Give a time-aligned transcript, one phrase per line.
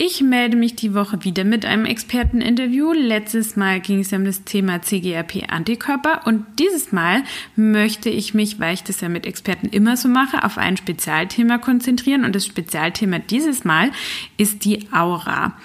[0.00, 2.92] Ich melde mich die Woche wieder mit einem Experteninterview.
[2.92, 7.24] Letztes Mal ging es um das Thema CGRP-Antikörper und dieses Mal
[7.56, 11.58] möchte ich mich, weil ich das ja mit Experten immer so mache, auf ein Spezialthema
[11.58, 13.90] konzentrieren und das Spezialthema dieses Mal
[14.36, 15.56] ist die Aura.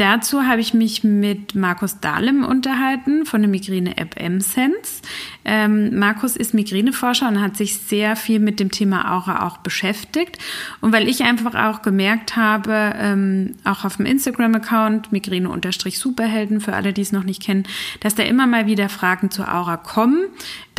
[0.00, 5.02] Dazu habe ich mich mit Markus Dahlem unterhalten von der Migräne-App M-Sense.
[5.44, 10.38] Ähm, Markus ist Migräneforscher und hat sich sehr viel mit dem Thema Aura auch beschäftigt.
[10.80, 16.94] Und weil ich einfach auch gemerkt habe, ähm, auch auf dem Instagram-Account Migräne-Superhelden, für alle,
[16.94, 17.64] die es noch nicht kennen,
[18.00, 20.28] dass da immer mal wieder Fragen zur Aura kommen,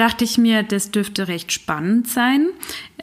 [0.02, 2.48] dachte ich mir, das dürfte recht spannend sein.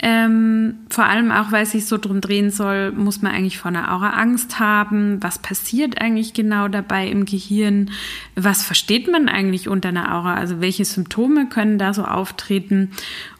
[0.02, 3.92] Ähm, vor allem auch, weil sich so drum drehen soll, muss man eigentlich vor einer
[3.92, 5.22] Aura Angst haben?
[5.22, 7.92] Was passiert eigentlich genau dabei im Gehirn?
[8.34, 10.34] Was versteht man eigentlich unter einer Aura?
[10.34, 12.90] Also welche Symptome können da so auftreten.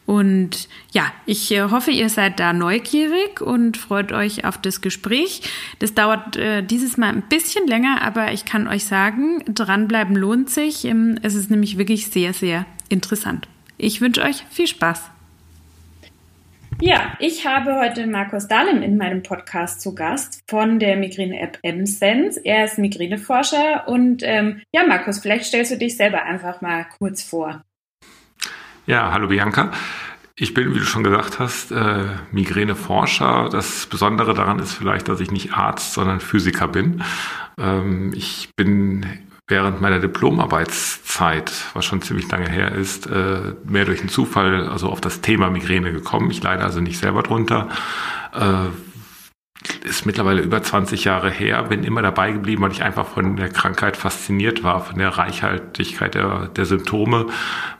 [0.07, 5.43] Und ja, ich äh, hoffe, ihr seid da neugierig und freut euch auf das Gespräch.
[5.81, 10.49] Das dauert äh, dieses Mal ein bisschen länger, aber ich kann euch sagen, dranbleiben lohnt
[10.49, 10.85] sich.
[10.85, 13.49] Ähm, es ist nämlich wirklich sehr, sehr interessant.
[13.77, 15.11] Ich wünsche euch viel Spaß.
[16.81, 22.41] Ja, ich habe heute Markus Dahlem in meinem Podcast zu Gast von der Migräne-App M-Sense.
[22.45, 27.23] Er ist Migräneforscher und ähm, ja, Markus, vielleicht stellst du dich selber einfach mal kurz
[27.23, 27.63] vor.
[28.87, 29.73] Ja, hallo Bianca.
[30.37, 33.49] Ich bin, wie du schon gesagt hast, äh, Migräneforscher.
[33.51, 37.03] Das Besondere daran ist vielleicht, dass ich nicht Arzt, sondern Physiker bin.
[37.59, 39.05] Ähm, ich bin
[39.49, 44.89] während meiner Diplomarbeitszeit, was schon ziemlich lange her ist, äh, mehr durch einen Zufall also
[44.91, 46.31] auf das Thema Migräne gekommen.
[46.31, 47.69] Ich leide also nicht selber drunter.
[48.35, 48.69] Äh,
[49.85, 53.49] ist mittlerweile über 20 Jahre her, bin immer dabei geblieben, weil ich einfach von der
[53.49, 57.27] Krankheit fasziniert war, von der Reichhaltigkeit der, der Symptome.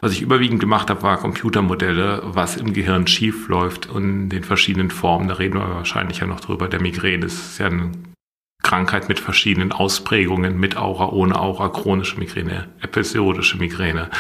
[0.01, 4.91] Was ich überwiegend gemacht habe, war Computermodelle, was im Gehirn schief läuft und den verschiedenen
[4.91, 5.29] Formen.
[5.29, 6.69] Da reden wir wahrscheinlich ja noch drüber.
[6.69, 8.08] Der Migräne ist ja ein
[8.69, 14.11] Krankheit mit verschiedenen Ausprägungen, mit Aura, ohne Aura, chronische Migräne, episodische Migräne.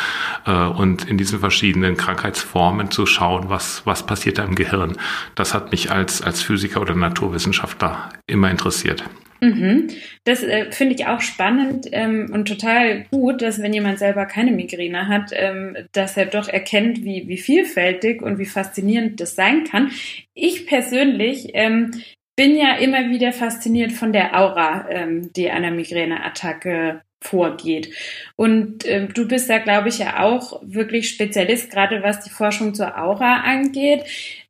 [0.46, 4.97] Äh, und in diesen verschiedenen Krankheitsformen zu schauen, was, was passiert da im Gehirn.
[5.34, 9.04] Das hat mich als, als Physiker oder Naturwissenschaftler immer interessiert.
[9.41, 9.88] Mhm.
[10.25, 14.50] Das äh, finde ich auch spannend ähm, und total gut, dass wenn jemand selber keine
[14.50, 19.64] Migräne hat, ähm, dass er doch erkennt, wie, wie vielfältig und wie faszinierend das sein
[19.64, 19.92] kann.
[20.34, 21.92] Ich persönlich ähm,
[22.38, 27.93] bin ja immer wieder fasziniert von der Aura, ähm, die einer Migräneattacke vorgeht.
[28.37, 32.75] Und ähm, du bist da, glaube ich, ja auch wirklich Spezialist, gerade was die Forschung
[32.75, 34.04] zur Aura angeht.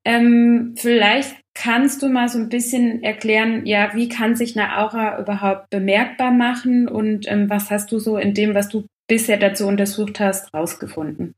[0.05, 5.19] Ähm, vielleicht kannst du mal so ein bisschen erklären, ja, wie kann sich eine Aura
[5.19, 9.67] überhaupt bemerkbar machen und ähm, was hast du so in dem, was du bisher dazu
[9.67, 11.35] untersucht hast, rausgefunden?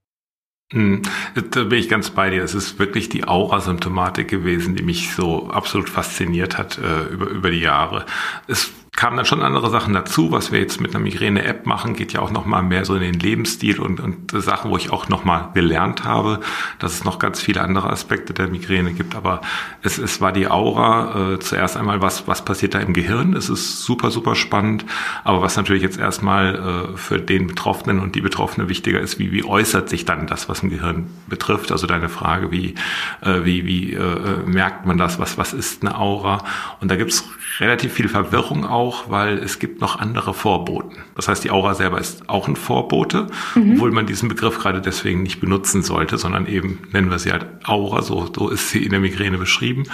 [0.72, 1.02] Hm,
[1.50, 2.44] da bin ich ganz bei dir.
[2.44, 7.50] Es ist wirklich die Aura-Symptomatik gewesen, die mich so absolut fasziniert hat äh, über, über
[7.50, 8.06] die Jahre.
[8.46, 10.32] Es kamen dann schon andere Sachen dazu.
[10.32, 13.18] Was wir jetzt mit einer Migräne-App machen, geht ja auch nochmal mehr so in den
[13.18, 16.40] Lebensstil und, und Sachen, wo ich auch nochmal gelernt habe,
[16.78, 19.14] dass es noch ganz viele andere Aspekte der Migräne gibt.
[19.14, 19.40] Aber
[19.82, 21.34] es, es war die Aura.
[21.34, 23.34] Äh, zuerst einmal, was, was passiert da im Gehirn?
[23.34, 24.84] Es ist super, super spannend.
[25.24, 29.32] Aber was natürlich jetzt erstmal äh, für den Betroffenen und die Betroffene wichtiger ist, wie,
[29.32, 31.70] wie äußert sich dann das, was im Gehirn betrifft?
[31.72, 32.74] Also deine Frage, wie,
[33.22, 35.18] äh, wie, wie äh, merkt man das?
[35.18, 36.44] Was, was ist eine Aura?
[36.80, 37.24] Und da gibt's
[37.60, 40.96] relativ viel Verwirrung auch, weil es gibt noch andere Vorboten.
[41.16, 43.74] Das heißt, die Aura selber ist auch ein Vorbote, mhm.
[43.74, 47.46] obwohl man diesen Begriff gerade deswegen nicht benutzen sollte, sondern eben nennen wir sie halt
[47.64, 49.84] Aura, so, so ist sie in der Migräne beschrieben.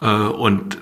[0.00, 0.78] Äh, und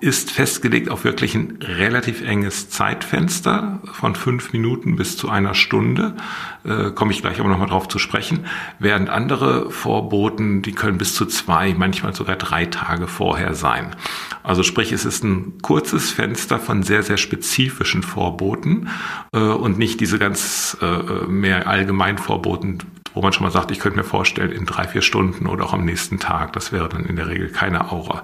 [0.00, 6.16] ist festgelegt auf wirklich ein relativ enges Zeitfenster von fünf Minuten bis zu einer Stunde.
[6.64, 8.46] Äh, Komme ich gleich aber nochmal drauf zu sprechen.
[8.78, 13.96] Während andere Vorboten, die können bis zu zwei, manchmal sogar drei Tage vorher sein.
[14.42, 18.88] Also sprich, es ist ein kurzes Fenster von sehr, sehr spezifischen Vorboten
[19.32, 22.78] äh, und nicht diese ganz äh, mehr allgemein Vorboten,
[23.14, 25.72] wo man schon mal sagt, ich könnte mir vorstellen, in drei, vier Stunden oder auch
[25.72, 26.52] am nächsten Tag.
[26.52, 28.22] Das wäre dann in der Regel keine Aura.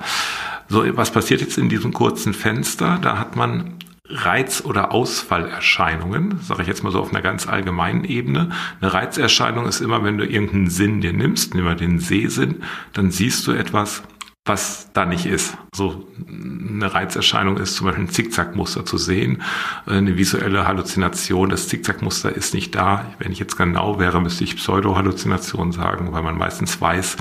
[0.72, 2.98] So, was passiert jetzt in diesem kurzen Fenster?
[3.02, 3.74] Da hat man
[4.08, 8.48] Reiz- oder Ausfallerscheinungen, sage ich jetzt mal so auf einer ganz allgemeinen Ebene.
[8.80, 12.62] Eine Reizerscheinung ist immer, wenn du irgendeinen Sinn dir nimmst, nimm mal den Sehsinn,
[12.94, 14.02] dann siehst du etwas,
[14.44, 15.56] was da nicht ist.
[15.72, 19.42] So eine Reizerscheinung ist zum Beispiel ein Zickzackmuster zu sehen,
[19.86, 21.48] eine visuelle Halluzination.
[21.48, 23.04] Das Zickzackmuster ist nicht da.
[23.20, 27.18] Wenn ich jetzt genau wäre, müsste ich Pseudo-Halluzination sagen, weil man meistens weiß,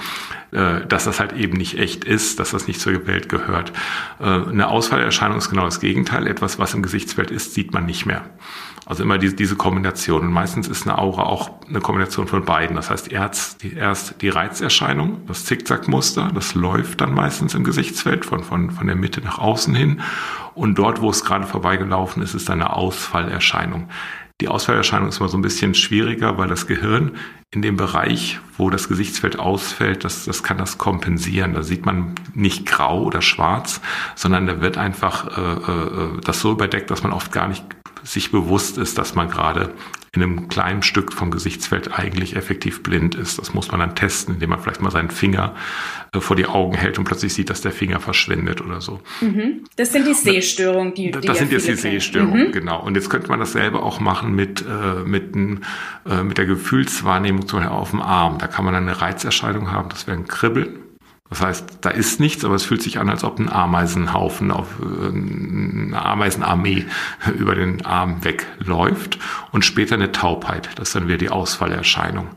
[0.52, 3.72] äh, dass das halt eben nicht echt ist, dass das nicht zur Welt gehört.
[4.20, 6.26] Äh, eine Ausfallerscheinung ist genau das Gegenteil.
[6.26, 8.24] Etwas, was im Gesichtsfeld ist, sieht man nicht mehr.
[8.92, 10.24] Also immer diese, diese Kombination.
[10.24, 12.76] Und meistens ist eine Aura auch eine Kombination von beiden.
[12.76, 18.26] Das heißt, erst die, erst die Reizerscheinung, das Zickzackmuster, das läuft dann meistens im Gesichtsfeld
[18.26, 20.02] von, von, von der Mitte nach außen hin.
[20.56, 23.88] Und dort, wo es gerade vorbeigelaufen ist, ist eine Ausfallerscheinung.
[24.42, 27.12] Die Ausfallerscheinung ist immer so ein bisschen schwieriger, weil das Gehirn
[27.52, 31.54] in dem Bereich, wo das Gesichtsfeld ausfällt, das, das kann das kompensieren.
[31.54, 33.80] Da sieht man nicht grau oder schwarz,
[34.16, 37.64] sondern da wird einfach äh, äh, das so überdeckt, dass man oft gar nicht
[38.04, 39.74] sich bewusst ist, dass man gerade
[40.14, 43.40] in einem kleinen Stück vom Gesichtsfeld eigentlich effektiv blind ist.
[43.40, 45.56] Das muss man dann testen, indem man vielleicht mal seinen Finger
[46.14, 49.00] äh, vor die Augen hält und plötzlich sieht, dass der Finger verschwindet oder so.
[49.22, 49.64] Mhm.
[49.78, 52.52] Das sind die Sehstörungen, die, die Das sind jetzt die Sehstörungen, mhm.
[52.52, 52.84] genau.
[52.84, 57.60] Und jetzt könnte man dasselbe auch machen mit, äh, mit, äh, mit der Gefühlswahrnehmung zum
[57.60, 58.38] Beispiel auf dem Arm.
[58.38, 60.80] Da kann man eine Reizerscheinung haben, das wäre ein Kribbeln.
[61.32, 64.68] Das heißt, da ist nichts, aber es fühlt sich an, als ob ein Ameisenhaufen auf
[64.82, 66.86] äh, eine Ameisenarmee
[67.40, 69.18] über den Arm wegläuft
[69.52, 70.70] und später eine Taubheit.
[70.76, 72.28] Das ist dann wieder die Ausfallerscheinung.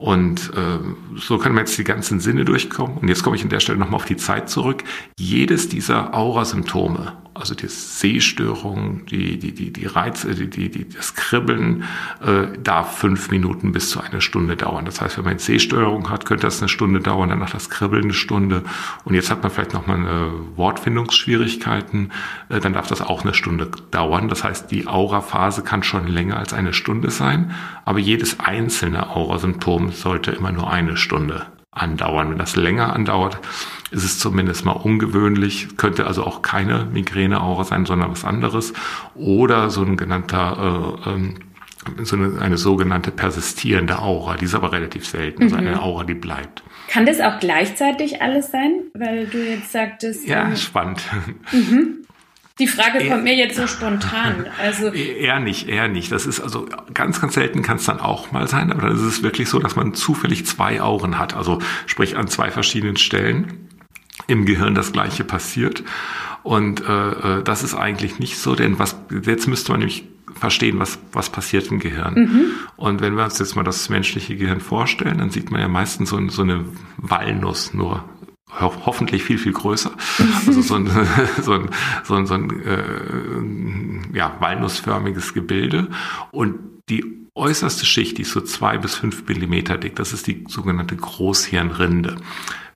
[0.00, 2.96] Und äh, so können wir jetzt die ganzen Sinne durchkommen.
[2.96, 4.82] Und jetzt komme ich an der Stelle nochmal auf die Zeit zurück.
[5.18, 11.14] Jedes dieser Aurasymptome, also die Sehstörung, die, die, die, die Reize, die, die, die, das
[11.14, 11.84] Kribbeln,
[12.24, 14.86] äh, darf fünf Minuten bis zu eine Stunde dauern.
[14.86, 18.04] Das heißt, wenn man eine Sehstörung hat, könnte das eine Stunde dauern, danach das Kribbeln
[18.04, 18.62] eine Stunde.
[19.04, 22.10] Und jetzt hat man vielleicht nochmal eine Wortfindungsschwierigkeiten,
[22.48, 24.30] äh, dann darf das auch eine Stunde dauern.
[24.30, 27.52] Das heißt, die Auraphase kann schon länger als eine Stunde sein,
[27.90, 32.30] aber jedes einzelne Aurasymptom sollte immer nur eine Stunde andauern.
[32.30, 33.40] Wenn das länger andauert,
[33.90, 38.74] ist es zumindest mal ungewöhnlich, könnte also auch keine Migräne-Aura sein, sondern was anderes.
[39.16, 41.34] Oder so ein genannter äh, ähm,
[42.04, 45.78] so eine, eine sogenannte persistierende Aura, die ist aber relativ selten, also eine mhm.
[45.80, 46.62] Aura, die bleibt.
[46.88, 50.28] Kann das auch gleichzeitig alles sein, weil du jetzt sagtest?
[50.28, 51.00] Ja, ähm, spannend.
[51.50, 51.99] Mhm.
[52.60, 54.46] Die Frage kommt mir jetzt so spontan.
[54.60, 56.12] Also eher nicht, eher nicht.
[56.12, 59.02] Das ist also ganz, ganz selten kann es dann auch mal sein, aber dann ist
[59.02, 61.34] es wirklich so, dass man zufällig zwei Augen hat.
[61.34, 63.68] Also sprich an zwei verschiedenen Stellen
[64.26, 65.82] im Gehirn das Gleiche passiert.
[66.42, 70.04] Und äh, äh das ist eigentlich nicht so, denn was jetzt müsste man nämlich
[70.34, 72.14] verstehen, was, was passiert im Gehirn.
[72.14, 72.44] Mhm.
[72.76, 76.10] Und wenn wir uns jetzt mal das menschliche Gehirn vorstellen, dann sieht man ja meistens
[76.10, 76.64] so, so eine
[76.96, 78.04] Walnuss nur
[78.58, 79.92] ho hoffentlich viel, viel größer.
[80.46, 80.90] Also so ein,
[81.42, 81.70] so ein,
[82.04, 85.88] so ein, so ein äh, ja, walnussförmiges Gebilde.
[86.30, 86.58] Und
[86.88, 87.04] die
[87.34, 92.16] äußerste Schicht, die ist so zwei bis fünf Millimeter dick, das ist die sogenannte Großhirnrinde.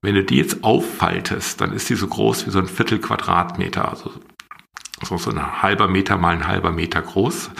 [0.02, 3.88] Wenn du die jetzt auffaltest, dann ist die so groß wie so ein Viertel Quadratmeter,
[3.88, 4.12] also
[5.02, 7.50] so ein halber Meter mal ein halber Meter groß.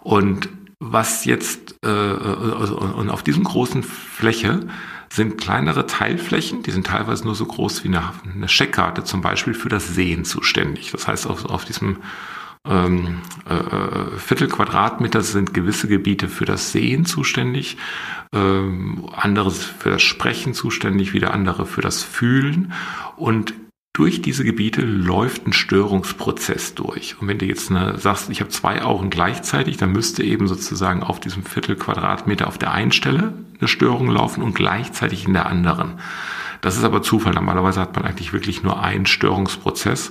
[0.00, 0.48] Und
[0.80, 4.60] was jetzt, äh, also, und auf diesem großen Fläche
[5.10, 8.02] sind kleinere Teilflächen, die sind teilweise nur so groß wie eine,
[8.32, 10.92] eine Scheckkarte zum Beispiel für das Sehen zuständig.
[10.92, 11.98] Das heißt, auf, auf diesem
[12.66, 17.78] ähm, äh, Viertel Quadratmeter sind gewisse Gebiete für das Sehen zuständig,
[18.32, 22.72] ähm, andere für das Sprechen zuständig, wieder andere für das Fühlen
[23.16, 23.54] und
[23.98, 27.16] durch diese Gebiete läuft ein Störungsprozess durch.
[27.20, 31.02] Und wenn du jetzt eine, sagst, ich habe zwei Augen gleichzeitig, dann müsste eben sozusagen
[31.02, 35.46] auf diesem Viertel Quadratmeter auf der einen Stelle eine Störung laufen und gleichzeitig in der
[35.46, 35.94] anderen.
[36.60, 37.34] Das ist aber Zufall.
[37.34, 40.10] Normalerweise hat man eigentlich wirklich nur einen Störungsprozess,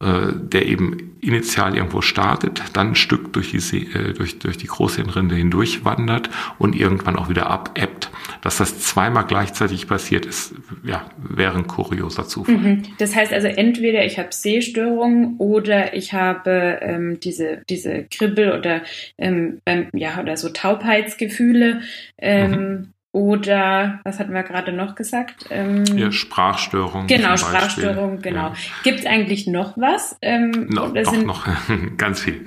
[0.00, 4.66] äh, der eben initial irgendwo startet, dann ein Stück durch die, äh, durch, durch die
[4.66, 8.10] Großhirnrinde hindurch wandert und irgendwann auch wieder abebbt.
[8.42, 10.54] Dass das zweimal gleichzeitig passiert ist,
[10.84, 12.56] ja, wäre ein kurioser Zufall.
[12.56, 12.82] Mhm.
[12.98, 18.82] Das heißt also entweder ich habe Sehstörungen oder ich habe ähm, diese, diese Kribbel oder,
[19.16, 21.80] ähm, ähm, ja, oder so Taubheitsgefühle.
[22.18, 22.92] Ähm, mhm.
[23.18, 25.46] Oder was hatten wir gerade noch gesagt?
[25.50, 27.08] Ähm, ja, Sprachstörung.
[27.08, 28.50] Genau, Sprachstörung, genau.
[28.50, 28.54] Ja.
[28.84, 30.16] Gibt es eigentlich noch was?
[30.22, 31.44] Ähm, no, doch, noch
[31.96, 32.46] ganz viel.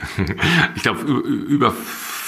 [0.76, 1.74] Ich glaube, über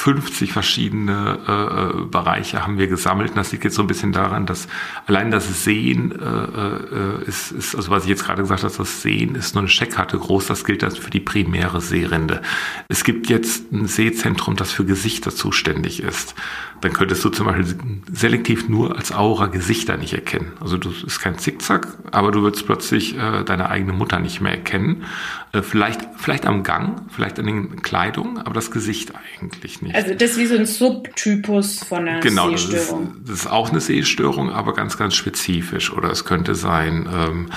[0.04, 3.30] 50 verschiedene äh, äh, Bereiche haben wir gesammelt.
[3.30, 4.68] Und das liegt jetzt so ein bisschen daran, dass
[5.08, 9.02] allein das Sehen äh, äh, ist, ist, also was ich jetzt gerade gesagt habe, das
[9.02, 10.48] Sehen ist nur eine Scheckkarte groß.
[10.48, 12.42] Das gilt das für die primäre Sehrinde.
[12.90, 16.36] Es gibt jetzt ein Sehzentrum, das für Gesichter zuständig ist
[16.84, 17.78] dann könntest du zum Beispiel
[18.12, 20.52] selektiv nur als Aura Gesichter nicht erkennen.
[20.60, 24.52] Also du ist kein Zickzack, aber du würdest plötzlich äh, deine eigene Mutter nicht mehr
[24.52, 25.06] erkennen.
[25.54, 29.96] Äh, vielleicht, vielleicht am Gang, vielleicht an den Kleidungen, aber das Gesicht eigentlich nicht.
[29.96, 33.06] Also das ist wie so ein Subtypus von einer genau, Sehstörung.
[33.06, 35.94] Genau, das, das ist, auch eine Sehstörung, aber ganz, ganz spezifisch.
[35.94, 37.50] Oder es könnte sein, ähm,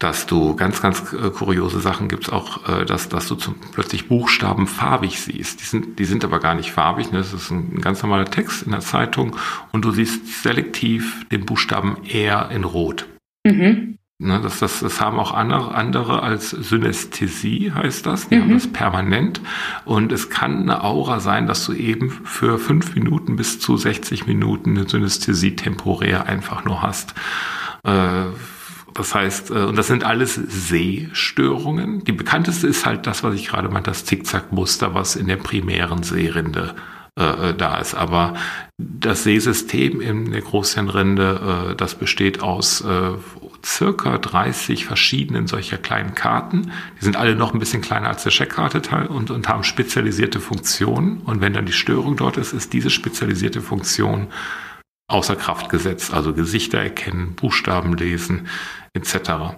[0.00, 4.08] dass du ganz, ganz äh, kuriose Sachen gibt's auch, äh, dass, dass du zum, plötzlich
[4.08, 5.60] Buchstaben farbig siehst.
[5.60, 7.12] Die sind, die sind aber gar nicht farbig.
[7.12, 7.18] Ne?
[7.18, 9.36] Das ist ein ganz normaler Text in der Zeitung
[9.70, 13.06] und du siehst selektiv den Buchstaben R in Rot.
[13.46, 13.98] Mhm.
[14.18, 18.28] Ne, das, das, das haben auch andere, andere als Synästhesie, heißt das.
[18.28, 18.42] Die mhm.
[18.42, 19.42] haben das permanent.
[19.84, 24.26] Und es kann eine Aura sein, dass du eben für fünf Minuten bis zu 60
[24.26, 27.14] Minuten eine Synästhesie temporär einfach nur hast.
[27.82, 28.24] Äh,
[28.94, 32.02] das heißt, äh, und das sind alles Sehstörungen.
[32.04, 36.02] Die bekannteste ist halt das, was ich gerade meinte, das Zickzackmuster, was in der primären
[36.02, 36.74] Sehrinde
[37.16, 37.94] äh, da ist.
[37.94, 38.34] Aber
[38.78, 43.12] das Sehsystem in der Großhirnrinde, äh, das besteht aus äh,
[43.66, 46.72] circa 30 verschiedenen solcher kleinen Karten.
[47.00, 51.20] Die sind alle noch ein bisschen kleiner als der Checkkarte und, und haben spezialisierte Funktionen.
[51.22, 54.28] Und wenn dann die Störung dort ist, ist diese spezialisierte Funktion
[55.08, 56.14] außer Kraft gesetzt.
[56.14, 58.46] Also Gesichter erkennen, Buchstaben lesen
[58.94, 59.56] etc.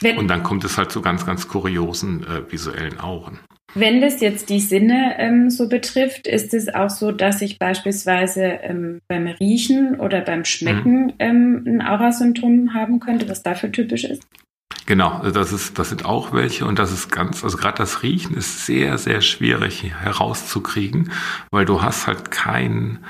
[0.00, 3.38] Wenn, und dann kommt es halt zu ganz, ganz kuriosen äh, visuellen Auren.
[3.74, 8.42] Wenn das jetzt die Sinne ähm, so betrifft, ist es auch so, dass ich beispielsweise
[8.42, 11.14] ähm, beim Riechen oder beim Schmecken mhm.
[11.18, 14.22] ähm, ein Aurasymptom haben könnte, was dafür typisch ist?
[14.86, 18.34] Genau, das ist, das sind auch welche und das ist ganz, also gerade das Riechen
[18.34, 21.12] ist sehr, sehr schwierig herauszukriegen,
[21.50, 23.04] weil du hast halt keinen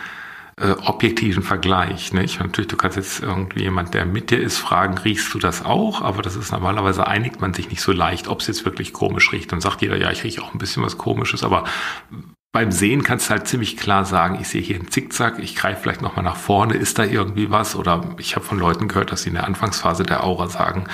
[0.60, 2.12] äh, objektiven Vergleich.
[2.12, 2.40] Nicht?
[2.40, 6.02] Natürlich, du kannst jetzt irgendwie jemand, der mit dir ist, fragen, riechst du das auch?
[6.02, 9.32] Aber das ist normalerweise einigt man sich nicht so leicht, ob es jetzt wirklich komisch
[9.32, 9.52] riecht.
[9.52, 11.64] Dann sagt jeder, ja, ich rieche auch ein bisschen was Komisches, aber
[12.50, 15.82] beim Sehen kannst du halt ziemlich klar sagen, ich sehe hier einen Zickzack, ich greife
[15.82, 17.76] vielleicht nochmal nach vorne, ist da irgendwie was?
[17.76, 20.84] Oder ich habe von Leuten gehört, dass sie in der Anfangsphase der Aura sagen,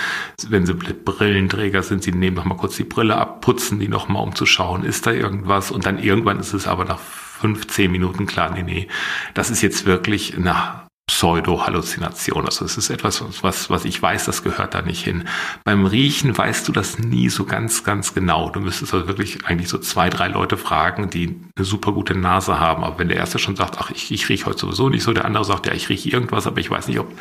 [0.49, 4.35] wenn sie Brillenträger sind, sie nehmen nochmal kurz die Brille ab, putzen die nochmal, um
[4.35, 5.71] zu schauen, ist da irgendwas?
[5.71, 6.99] Und dann irgendwann ist es aber nach
[7.45, 8.89] fünf, zehn Minuten klar, nee, nee,
[9.35, 12.47] das ist jetzt wirklich eine Pseudo-Halluzination.
[12.47, 15.29] Also es ist etwas, was, was ich weiß, das gehört da nicht hin.
[15.63, 18.49] Beim Riechen weißt du das nie so ganz, ganz genau.
[18.49, 22.59] Du müsstest also wirklich eigentlich so zwei, drei Leute fragen, die eine super gute Nase
[22.59, 22.83] haben.
[22.83, 25.27] Aber wenn der erste schon sagt, ach, ich, ich rieche heute sowieso nicht so, der
[25.27, 27.13] andere sagt, ja, ich rieche irgendwas, aber ich weiß nicht, ob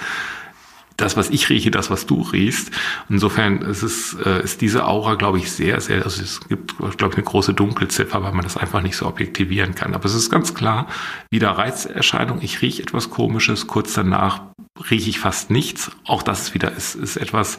[0.98, 2.72] das, was ich rieche, das, was du riechst.
[3.10, 7.10] Insofern ist es, äh, ist diese Aura, glaube ich, sehr, sehr, also es gibt, glaube
[7.12, 9.94] ich, eine große Dunkelziffer, weil man das einfach nicht so objektivieren kann.
[9.94, 10.88] Aber es ist ganz klar,
[11.32, 14.42] wieder Reizerscheinung, ich rieche etwas Komisches, kurz danach
[14.90, 15.92] rieche ich fast nichts.
[16.06, 17.58] Auch das wieder, ist, ist etwas,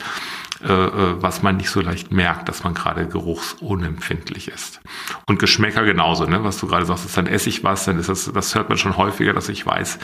[0.62, 4.80] äh, äh, was man nicht so leicht merkt, dass man gerade geruchsunempfindlich ist.
[5.26, 6.42] Und Geschmäcker genauso, ne?
[6.42, 8.78] was du gerade sagst, ist dann esse ich was, dann ist das, das hört man
[8.78, 9.98] schon häufiger, dass ich weiß,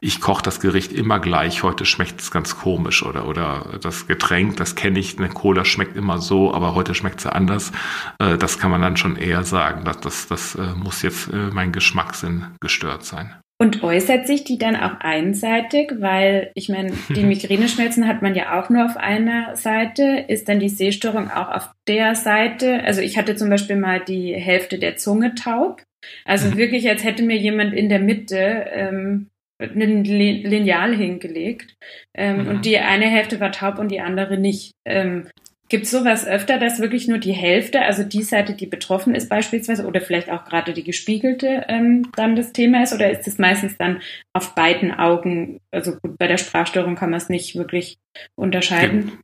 [0.00, 4.56] ich koche das Gericht immer gleich, heute schmeckt es ganz komisch oder, oder das Getränk,
[4.56, 7.72] das kenne ich, eine Cola schmeckt immer so, aber heute schmeckt sie anders.
[8.18, 11.50] Äh, das kann man dann schon eher sagen, dass das, das äh, muss jetzt äh,
[11.52, 13.34] mein Geschmackssinn gestört sein.
[13.58, 15.92] Und äußert sich die dann auch einseitig?
[15.98, 20.24] Weil ich meine, die Migräneschmerzen hat man ja auch nur auf einer Seite.
[20.28, 22.84] Ist dann die Sehstörung auch auf der Seite?
[22.84, 25.82] Also ich hatte zum Beispiel mal die Hälfte der Zunge taub.
[26.24, 26.56] Also mhm.
[26.58, 31.76] wirklich, als hätte mir jemand in der Mitte ähm, ein Lineal hingelegt.
[32.14, 32.48] Ähm, mhm.
[32.48, 34.72] Und die eine Hälfte war taub und die andere nicht.
[34.84, 35.28] Ähm,
[35.68, 39.28] Gibt es sowas öfter, dass wirklich nur die Hälfte, also die Seite, die betroffen ist
[39.28, 42.92] beispielsweise, oder vielleicht auch gerade die gespiegelte, ähm, dann das Thema ist?
[42.92, 44.00] Oder ist es meistens dann
[44.32, 45.60] auf beiden Augen?
[45.72, 47.98] Also gut, bei der Sprachstörung kann man es nicht wirklich
[48.36, 49.18] unterscheiden.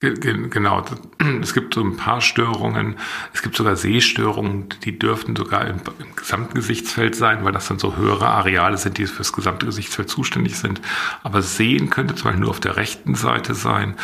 [0.00, 0.84] Genau,
[1.42, 2.96] es gibt so ein paar Störungen.
[3.32, 7.78] Es gibt sogar Sehstörungen, die dürften sogar im, im gesamten Gesichtsfeld sein, weil das dann
[7.78, 10.80] so höhere Areale sind, die fürs gesamte Gesichtsfeld zuständig sind.
[11.22, 13.94] Aber Sehen könnte zum Beispiel nur auf der rechten Seite sein.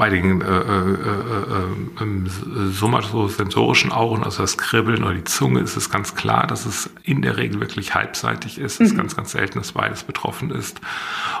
[0.00, 5.76] Bei den äh, äh, äh, äh, somatosensorischen Augen, also das Kribbeln oder die Zunge, ist
[5.76, 8.74] es ganz klar, dass es in der Regel wirklich halbseitig ist.
[8.74, 8.98] Es ist mhm.
[8.98, 10.80] ganz, ganz selten, dass beides betroffen ist.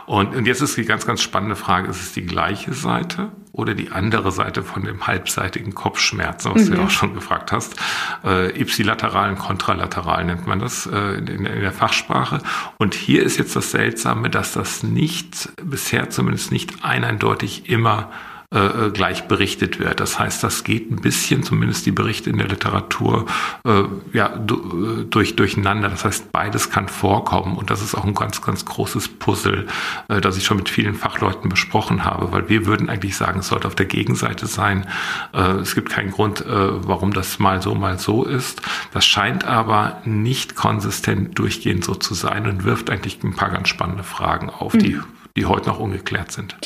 [0.06, 3.74] Und, und jetzt ist die ganz, ganz spannende Frage, ist es die gleiche Seite oder
[3.74, 6.70] die andere Seite von dem halbseitigen Kopfschmerz, was mhm.
[6.72, 7.76] du ja auch schon gefragt hast.
[8.24, 12.40] Äh, ipsilateral und kontralateral nennt man das äh, in, in der Fachsprache.
[12.78, 18.10] Und hier ist jetzt das Seltsame, dass das nicht, bisher zumindest nicht eindeutig immer
[18.50, 20.00] äh, äh, gleich berichtet wird.
[20.00, 23.26] Das heißt, das geht ein bisschen, zumindest die Berichte in der Literatur,
[23.66, 23.82] äh,
[24.14, 25.90] ja, äh, durch, durcheinander.
[25.90, 29.66] Das heißt, beides kann vorkommen und das ist auch ein ganz, ganz großes Puzzle,
[30.08, 33.48] äh, das ich schon mit vielen Fachleuten besprochen habe, weil wir würden eigentlich sagen, es
[33.48, 34.86] sollte auf der Gegenseite sein.
[35.34, 38.62] Äh, es gibt keinen Grund, warum das mal so, mal so ist.
[38.94, 43.68] Das scheint aber nicht konsistent durchgehend so zu sein und wirft eigentlich ein paar ganz
[43.68, 44.78] spannende Fragen auf, mhm.
[44.78, 45.00] die
[45.36, 46.56] die heute noch ungeklärt sind.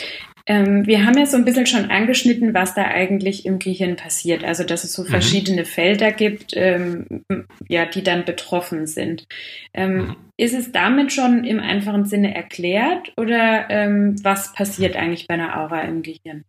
[0.46, 4.44] Ähm, wir haben ja so ein bisschen schon angeschnitten, was da eigentlich im Gehirn passiert.
[4.44, 5.08] Also, dass es so mhm.
[5.08, 7.24] verschiedene Felder gibt, ähm,
[7.68, 9.26] ja, die dann betroffen sind.
[9.72, 10.16] Ähm, mhm.
[10.36, 15.60] Ist es damit schon im einfachen Sinne erklärt oder ähm, was passiert eigentlich bei einer
[15.60, 16.44] Aura im Gehirn?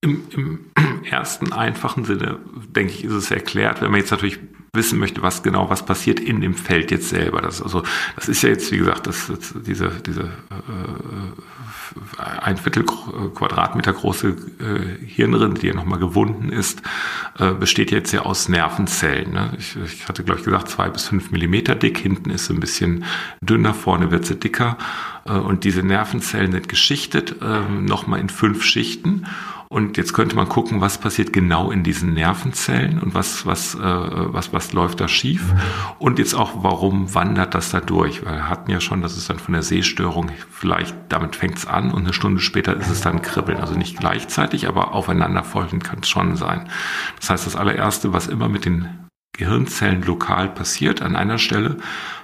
[0.00, 0.70] Im, Im
[1.10, 2.40] ersten einfachen Sinne,
[2.74, 3.80] denke ich, ist es erklärt.
[3.80, 4.40] Wenn man jetzt natürlich
[4.74, 7.42] wissen möchte, was genau was passiert in dem Feld jetzt selber.
[7.42, 7.82] Das, also,
[8.16, 11.51] das ist ja jetzt, wie gesagt, das, das diese, diese äh,
[12.18, 16.82] ein Viertel Quadratmeter große äh, Hirnrinde, die ja nochmal gewunden ist,
[17.38, 19.32] äh, besteht jetzt ja aus Nervenzellen.
[19.32, 19.52] Ne?
[19.58, 21.98] Ich, ich hatte, glaube ich, gesagt, zwei bis fünf Millimeter dick.
[21.98, 23.04] Hinten ist sie ein bisschen
[23.40, 24.78] dünner, vorne wird sie dicker.
[25.24, 29.26] Äh, und diese Nervenzellen sind geschichtet, äh, nochmal in fünf Schichten.
[29.72, 33.80] Und jetzt könnte man gucken, was passiert genau in diesen Nervenzellen und was, was, äh,
[33.80, 35.42] was, was läuft da schief.
[35.98, 38.22] Und jetzt auch, warum wandert das da durch?
[38.22, 41.66] Weil wir hatten ja schon, das ist dann von der Sehstörung, vielleicht damit fängt es
[41.66, 43.56] an und eine Stunde später ist es dann Kribbeln.
[43.56, 46.68] Also nicht gleichzeitig, aber aufeinanderfolgend kann es schon sein.
[47.18, 48.90] Das heißt, das allererste, was immer mit den
[49.32, 51.78] Gehirnzellen lokal passiert an einer Stelle,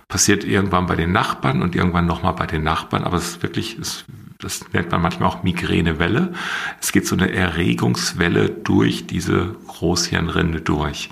[0.06, 3.04] passiert irgendwann bei den Nachbarn und irgendwann nochmal bei den Nachbarn.
[3.04, 4.04] Aber es ist wirklich, es
[4.38, 6.32] das nennt man manchmal auch Migränewelle.
[6.80, 11.10] Es geht so eine Erregungswelle durch diese Großhirnrinde durch.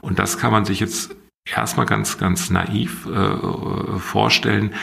[0.00, 4.74] Und das kann man sich jetzt erstmal ganz, ganz naiv äh, vorstellen,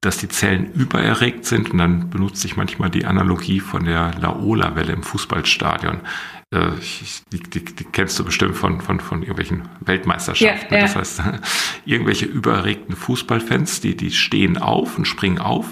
[0.00, 4.92] dass die Zellen übererregt sind und dann benutze ich manchmal die Analogie von der Laola-Welle
[4.92, 6.00] im Fußballstadion.
[6.50, 6.70] Äh,
[7.32, 10.72] die, die, die, kennst du bestimmt von, von, von irgendwelchen Weltmeisterschaften.
[10.74, 10.86] Ja, ja.
[10.86, 11.22] Das heißt,
[11.84, 15.66] irgendwelche übererregten Fußballfans, die, die stehen auf und springen auf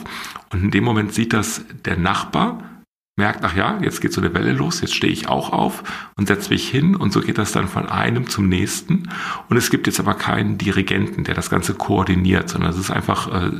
[0.56, 2.75] und in dem Moment sieht das der Nachbar
[3.16, 5.82] merkt, ach ja, jetzt geht so eine Welle los, jetzt stehe ich auch auf
[6.16, 9.08] und setze mich hin und so geht das dann von einem zum nächsten.
[9.48, 13.28] Und es gibt jetzt aber keinen Dirigenten, der das Ganze koordiniert, sondern es ist einfach
[13.28, 13.50] äh,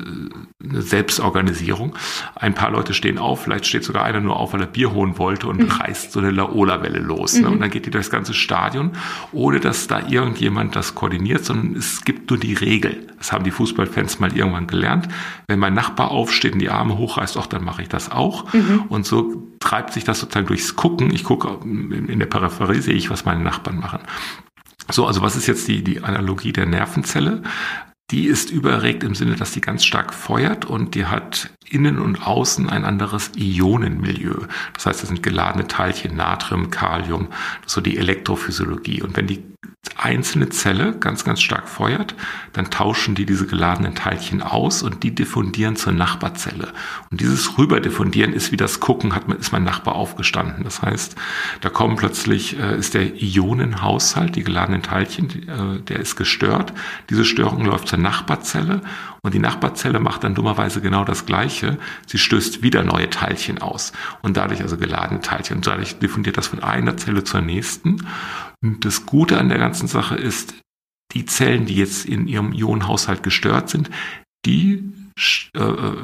[0.63, 1.97] eine Selbstorganisierung.
[2.35, 5.17] Ein paar Leute stehen auf, vielleicht steht sogar einer nur auf, weil er Bier holen
[5.17, 5.71] wollte und mhm.
[5.71, 7.35] reißt so eine Laola-Welle los.
[7.35, 7.47] Ne?
[7.47, 7.55] Mhm.
[7.55, 8.93] Und dann geht die durchs ganze Stadion,
[9.33, 13.07] ohne dass da irgendjemand das koordiniert, sondern es gibt nur die Regel.
[13.17, 15.09] Das haben die Fußballfans mal irgendwann gelernt.
[15.49, 18.53] Wenn mein Nachbar aufsteht und die Arme hochreißt, auch dann mache ich das auch.
[18.53, 18.85] Mhm.
[18.89, 21.13] Und so treibt sich das sozusagen durchs Gucken.
[21.13, 24.01] Ich gucke in der Peripherie, sehe ich, was meine Nachbarn machen.
[24.91, 27.43] So, also was ist jetzt die, die Analogie der Nervenzelle?
[28.13, 32.25] Die ist überregt im Sinne, dass sie ganz stark feuert und die hat innen und
[32.25, 34.47] außen ein anderes Ionenmilieu.
[34.75, 37.29] Das heißt, das sind geladene Teilchen, Natrium, Kalium,
[37.67, 39.03] so die Elektrophysiologie.
[39.03, 39.43] Und wenn die
[39.97, 42.15] einzelne Zelle ganz, ganz stark feuert,
[42.53, 46.73] dann tauschen die diese geladenen Teilchen aus und die diffundieren zur Nachbarzelle.
[47.11, 50.65] Und dieses Rüberdiffundieren ist wie das Gucken, hat, ist mein Nachbar aufgestanden.
[50.65, 51.17] Das heißt,
[51.61, 56.73] da kommen plötzlich, äh, ist der Ionenhaushalt, die geladenen Teilchen, äh, der ist gestört.
[57.11, 58.83] Diese Störung läuft zur Nachbarzelle
[59.27, 61.79] und die Nachbarzelle macht dann dummerweise genau das Gleiche.
[62.07, 65.57] Sie stößt wieder neue Teilchen aus und dadurch also geladene Teilchen.
[65.57, 68.07] Und dadurch diffundiert das von einer Zelle zur nächsten.
[68.63, 70.55] Und das Gute an der ganzen Sache ist,
[71.13, 73.91] die Zellen, die jetzt in ihrem Ionenhaushalt gestört sind,
[74.45, 74.93] die
[75.55, 75.95] äh, äh,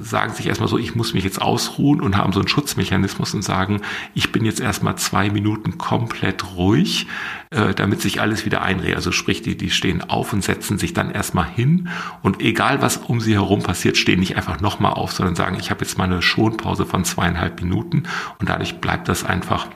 [0.00, 3.42] sagen sich erstmal so, ich muss mich jetzt ausruhen und haben so einen Schutzmechanismus und
[3.42, 3.80] sagen,
[4.14, 7.08] ich bin jetzt erstmal zwei Minuten komplett ruhig,
[7.50, 8.94] äh, damit sich alles wieder einreht.
[8.94, 11.88] Also sprich, die, die stehen auf und setzen sich dann erstmal hin
[12.22, 15.72] und egal was um sie herum passiert, stehen nicht einfach nochmal auf, sondern sagen, ich
[15.72, 18.04] habe jetzt mal eine Schonpause von zweieinhalb Minuten
[18.38, 19.66] und dadurch bleibt das einfach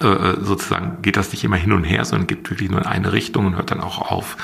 [0.00, 3.46] sozusagen geht das nicht immer hin und her, sondern geht wirklich nur in eine Richtung
[3.46, 4.36] und hört dann auch auf.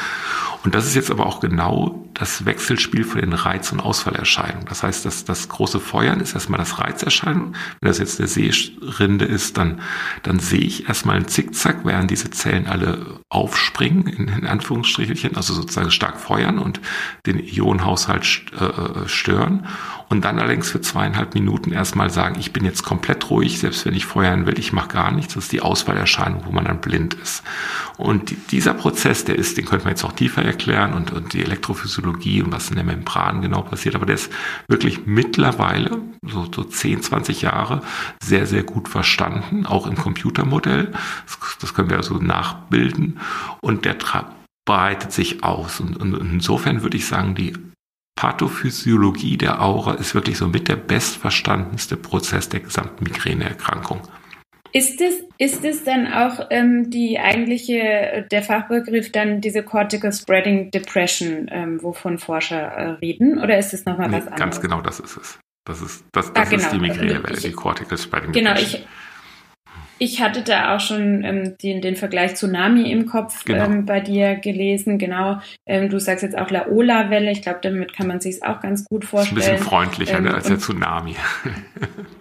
[0.64, 4.66] Und das ist jetzt aber auch genau das Wechselspiel von den Reiz- und Ausfallerscheinungen.
[4.68, 7.54] Das heißt, dass das große Feuern ist erstmal das Reizerscheinung.
[7.80, 9.80] Wenn das jetzt der Seerinde ist, dann,
[10.24, 15.54] dann sehe ich erstmal einen Zickzack, während diese Zellen alle aufspringen, in, in Anführungsstrichelchen, also
[15.54, 16.80] sozusagen stark feuern und
[17.26, 19.66] den Ionenhaushalt äh, stören.
[20.08, 23.94] Und dann allerdings für zweieinhalb Minuten erstmal sagen, ich bin jetzt komplett ruhig, selbst wenn
[23.94, 25.34] ich feuern will, ich mache gar nichts.
[25.34, 27.42] Das ist die Ausfallerscheinung, wo man dann blind ist.
[27.98, 31.42] Und dieser Prozess, der ist, den könnte man jetzt auch tiefer erklären und, und die
[31.42, 33.96] Elektrophysiologie und was in der Membran genau passiert.
[33.96, 34.32] Aber der ist
[34.66, 37.82] wirklich mittlerweile, so, so 10, 20 Jahre,
[38.22, 40.92] sehr, sehr gut verstanden, auch im Computermodell.
[41.26, 43.20] Das, das können wir also nachbilden.
[43.60, 43.96] Und der
[44.64, 45.80] breitet sich aus.
[45.80, 47.54] Und, und insofern würde ich sagen, die
[48.18, 54.00] Pathophysiologie der Aura ist wirklich so mit der bestverstandenste Prozess der gesamten Migräneerkrankung.
[54.72, 60.72] Ist es, ist es dann auch ähm, die eigentliche, der Fachbegriff dann diese Cortical Spreading
[60.72, 63.38] Depression, ähm, wovon Forscher äh, reden?
[63.38, 64.40] Oder ist es nochmal nee, was anderes?
[64.40, 65.38] Ganz genau das ist es.
[65.64, 66.62] Das ist, das, das ah, genau.
[66.64, 68.80] ist die Migränewelle, die Cortical Spreading genau, Depression.
[68.80, 68.92] Genau,
[69.98, 73.64] ich hatte da auch schon ähm, den, den Vergleich Tsunami im Kopf genau.
[73.64, 74.98] ähm, bei dir gelesen.
[74.98, 75.40] Genau.
[75.66, 77.30] Ähm, du sagst jetzt auch Laola-Welle.
[77.30, 79.38] Ich glaube, damit kann man sich auch ganz gut vorstellen.
[79.38, 81.16] Ist ein bisschen freundlicher ne, ähm, als der Tsunami.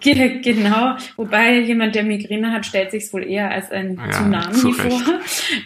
[0.00, 0.96] genau.
[1.16, 5.02] Wobei jemand, der Migräne hat, stellt sich wohl eher als ein ja, Tsunami vor.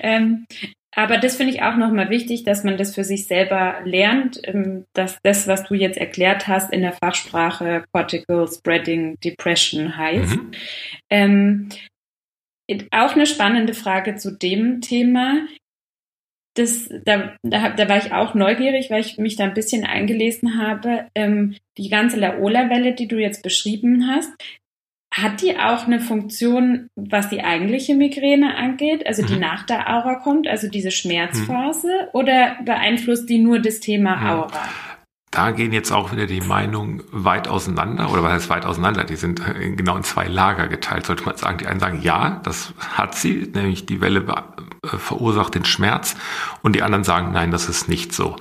[0.01, 0.46] Ähm,
[0.94, 4.85] aber das finde ich auch nochmal wichtig, dass man das für sich selber lernt, ähm,
[4.92, 10.37] dass das, was du jetzt erklärt hast, in der Fachsprache Cortical Spreading Depression heißt.
[10.37, 10.51] Mhm.
[12.68, 15.46] Ähm, auch eine spannende Frage zu dem Thema.
[16.55, 20.59] Das, da, da, da war ich auch neugierig, weil ich mich da ein bisschen eingelesen
[20.59, 21.07] habe.
[21.14, 24.31] Ähm, die ganze Laola-Welle, die du jetzt beschrieben hast,
[25.12, 29.40] hat die auch eine Funktion, was die eigentliche Migräne angeht, also die mhm.
[29.40, 32.09] nach der Aura kommt, also diese Schmerzphase, mhm.
[32.14, 34.68] oder beeinflusst die nur das Thema Aura?
[35.33, 39.05] Da gehen jetzt auch wieder die Meinungen weit auseinander, oder was heißt weit auseinander?
[39.05, 39.42] Die sind
[39.77, 41.57] genau in zwei Lager geteilt, sollte man sagen.
[41.57, 46.16] Die einen sagen, ja, das hat sie, nämlich die Welle äh, verursacht den Schmerz,
[46.61, 48.37] und die anderen sagen, nein, das ist nicht so.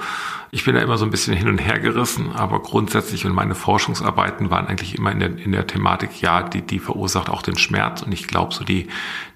[0.53, 3.55] Ich bin da immer so ein bisschen hin und her gerissen, aber grundsätzlich und meine
[3.55, 7.57] Forschungsarbeiten waren eigentlich immer in der, in der Thematik, ja, die, die verursacht auch den
[7.57, 8.01] Schmerz.
[8.01, 8.89] Und ich glaube, so die,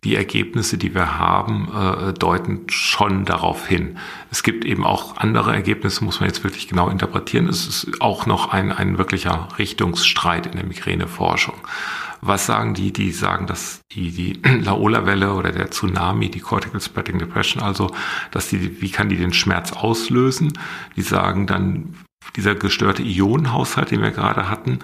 [0.03, 3.97] die Ergebnisse, die wir haben, äh, deuten schon darauf hin.
[4.29, 7.47] Es gibt eben auch andere Ergebnisse, muss man jetzt wirklich genau interpretieren.
[7.47, 11.55] Es ist auch noch ein, ein wirklicher Richtungsstreit in der Migräneforschung.
[12.27, 12.91] Was sagen die?
[12.91, 17.91] Die sagen, dass die, die Laola-Welle oder der Tsunami, die Cortical Spreading Depression, also,
[18.31, 20.53] dass die, wie kann die den Schmerz auslösen?
[20.95, 21.93] Die sagen dann,
[22.35, 24.79] dieser gestörte Ionenhaushalt, den wir gerade hatten,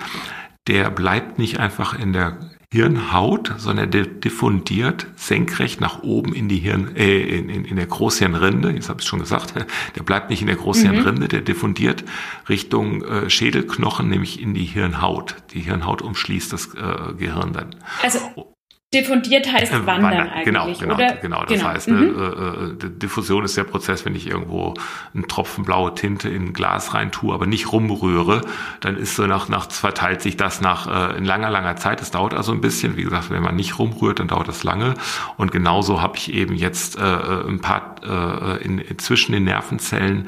[0.67, 6.60] der bleibt nicht einfach in der Hirnhaut, sondern der diffundiert senkrecht nach oben in die
[6.60, 8.71] Hirn, äh, in, in, in der Großhirnrinde.
[8.71, 9.53] Jetzt habe ich schon gesagt,
[9.95, 11.27] der bleibt nicht in der Großhirnrinde, mhm.
[11.27, 12.05] der diffundiert
[12.47, 15.36] Richtung äh, Schädelknochen, nämlich in die Hirnhaut.
[15.53, 17.75] Die Hirnhaut umschließt das äh, Gehirn dann.
[18.03, 18.50] Also
[18.93, 21.15] Diffundiert heißt äh, wandern, wandern genau, eigentlich, genau, oder?
[21.15, 21.69] Genau, das genau.
[21.69, 22.77] heißt, ne, mhm.
[22.82, 24.73] äh, äh Diffusion ist der Prozess, wenn ich irgendwo
[25.13, 28.41] einen Tropfen blaue Tinte in ein Glas rein tue, aber nicht rumrühre,
[28.82, 32.01] dann ist so nach, nach verteilt sich das nach äh, in langer, langer Zeit.
[32.01, 32.97] Es dauert also ein bisschen.
[32.97, 34.95] Wie gesagt, wenn man nicht rumrührt, dann dauert das lange.
[35.38, 40.27] Und genauso habe ich eben jetzt äh, äh ein paar äh, in, zwischen den Nervenzellen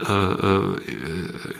[0.00, 0.76] äh, äh,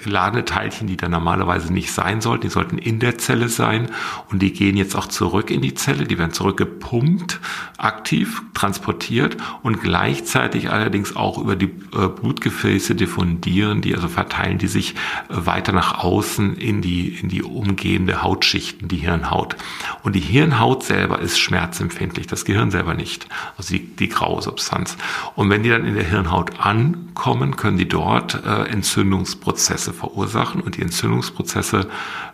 [0.03, 2.43] geladene Teilchen, die da normalerweise nicht sein sollten.
[2.43, 3.91] Die sollten in der Zelle sein
[4.29, 6.05] und die gehen jetzt auch zurück in die Zelle.
[6.05, 7.39] Die werden zurückgepumpt,
[7.77, 14.67] aktiv transportiert und gleichzeitig allerdings auch über die äh, Blutgefäße diffundieren, die also verteilen die
[14.67, 14.97] sich äh,
[15.29, 19.55] weiter nach außen in die in die umgehende Hautschichten, die Hirnhaut.
[20.03, 23.29] Und die Hirnhaut selber ist schmerzempfindlich, das Gehirn selber nicht.
[23.57, 24.97] Also die, die graue Substanz.
[25.37, 30.63] Und wenn die dann in der Hirnhaut ankommen, können die dort dort äh, Entzündungsprozesse verursachen
[30.63, 31.89] und die Entzündungsprozesse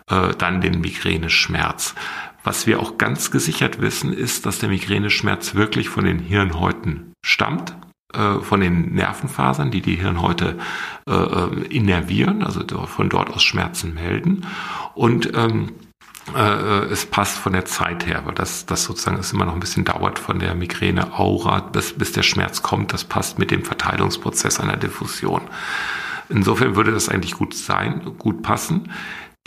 [0.09, 1.95] äh, dann den Migräneschmerz.
[2.45, 7.75] Was wir auch ganz gesichert wissen, ist, dass der Migräneschmerz wirklich von den Hirnhäuten stammt
[8.13, 10.57] äh, von den Nervenfasern, die die Hirnhäute
[11.07, 14.45] äh, äh innervieren, also von dort aus Schmerzen melden.
[14.93, 15.73] Und ähm,
[16.33, 19.59] äh, es passt von der Zeit her, weil das, das sozusagen es immer noch ein
[19.59, 22.93] bisschen dauert von der Migräne-Aura, bis, bis der Schmerz kommt.
[22.93, 25.41] Das passt mit dem Verteilungsprozess einer Diffusion.
[26.29, 28.91] Insofern würde das eigentlich gut sein, gut passen.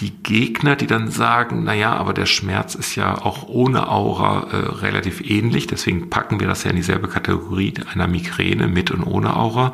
[0.00, 4.46] Die Gegner, die dann sagen, na ja, aber der Schmerz ist ja auch ohne Aura
[4.52, 9.02] äh, relativ ähnlich, deswegen packen wir das ja in dieselbe Kategorie einer Migräne mit und
[9.02, 9.72] ohne Aura.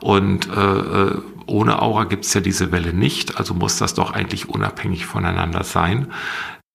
[0.00, 4.12] Und äh, äh ohne Aura gibt es ja diese Welle nicht, also muss das doch
[4.12, 6.10] eigentlich unabhängig voneinander sein.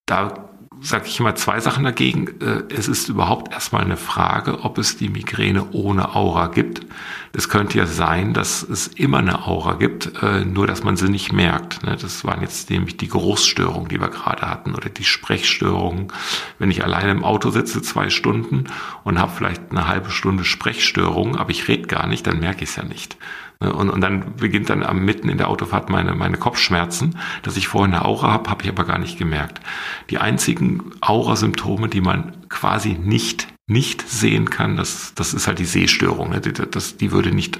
[0.06, 0.48] Da
[0.80, 2.40] sage ich immer zwei Sachen dagegen.
[2.40, 6.86] Äh, es ist überhaupt erstmal eine Frage, ob es die Migräne ohne Aura gibt.
[7.34, 11.10] Es könnte ja sein, dass es immer eine Aura gibt, äh, nur dass man sie
[11.10, 11.84] nicht merkt.
[11.84, 11.98] Ne?
[12.00, 16.14] Das waren jetzt nämlich die Geruchsstörungen, die wir gerade hatten, oder die Sprechstörungen.
[16.60, 18.66] Wenn ich alleine im Auto sitze zwei Stunden
[19.04, 22.70] und habe vielleicht eine halbe Stunde Sprechstörung, aber ich rede gar nicht, dann merke ich
[22.70, 23.18] es ja nicht.
[23.60, 27.18] Ne, und, und dann beginnt dann am mitten in der Autofahrt meine, meine Kopfschmerzen.
[27.44, 29.62] Dass ich vorher eine Aura habe, habe ich aber gar nicht gemerkt.
[30.10, 35.66] Die einzigen Aura-Symptome, die man quasi nicht nicht sehen kann, das, das ist halt die
[35.66, 36.30] Sehstörung.
[36.30, 36.40] Ne?
[36.40, 37.60] Die, das, die würde nicht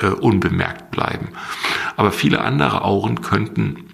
[0.00, 1.28] äh, unbemerkt bleiben.
[1.96, 3.84] Aber viele andere Auren könnten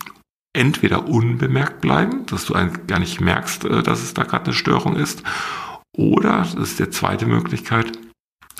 [0.55, 2.55] entweder unbemerkt bleiben, dass du
[2.87, 5.22] gar nicht merkst, äh, dass es da gerade eine Störung ist,
[5.94, 7.92] oder, das ist die zweite Möglichkeit,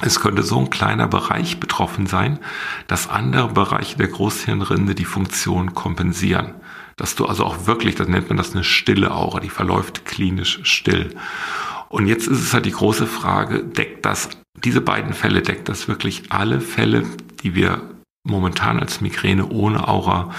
[0.01, 2.39] es könnte so ein kleiner Bereich betroffen sein,
[2.87, 6.55] dass andere Bereiche der Großhirnrinde die Funktion kompensieren.
[6.97, 10.61] Dass du also auch wirklich, das nennt man das eine stille Aura, die verläuft klinisch
[10.63, 11.15] still.
[11.89, 14.31] Und jetzt ist es halt die große Frage, deckt das,
[14.65, 17.05] diese beiden Fälle, deckt das wirklich alle Fälle,
[17.43, 17.83] die wir
[18.25, 20.31] momentan als Migräne ohne Aura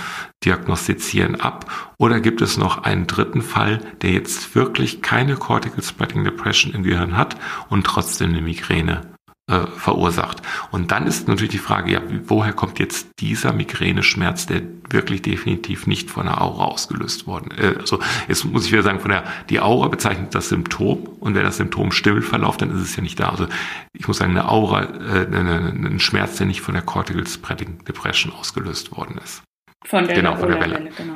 [0.43, 1.93] diagnostizieren ab?
[1.97, 6.83] Oder gibt es noch einen dritten Fall, der jetzt wirklich keine Cortical Spreading Depression im
[6.83, 7.37] Gehirn hat
[7.69, 9.12] und trotzdem eine Migräne
[9.51, 10.41] äh, verursacht.
[10.71, 15.86] Und dann ist natürlich die Frage, ja, woher kommt jetzt dieser Migräneschmerz, der wirklich definitiv
[15.86, 17.62] nicht von der Aura ausgelöst worden ist?
[17.62, 21.36] Äh, also jetzt muss ich wieder sagen, von der die Aura bezeichnet das Symptom und
[21.36, 23.32] wenn das Symptom still verläuft, dann ist es ja nicht da.
[23.32, 23.47] Also
[23.91, 28.32] ich muss sagen, eine Aura, äh, ein Schmerz, der nicht von der Cortical Spreading Depression
[28.32, 29.43] ausgelöst worden ist.
[29.86, 30.89] Von der, genau, von der Welle.
[30.95, 31.15] Genau.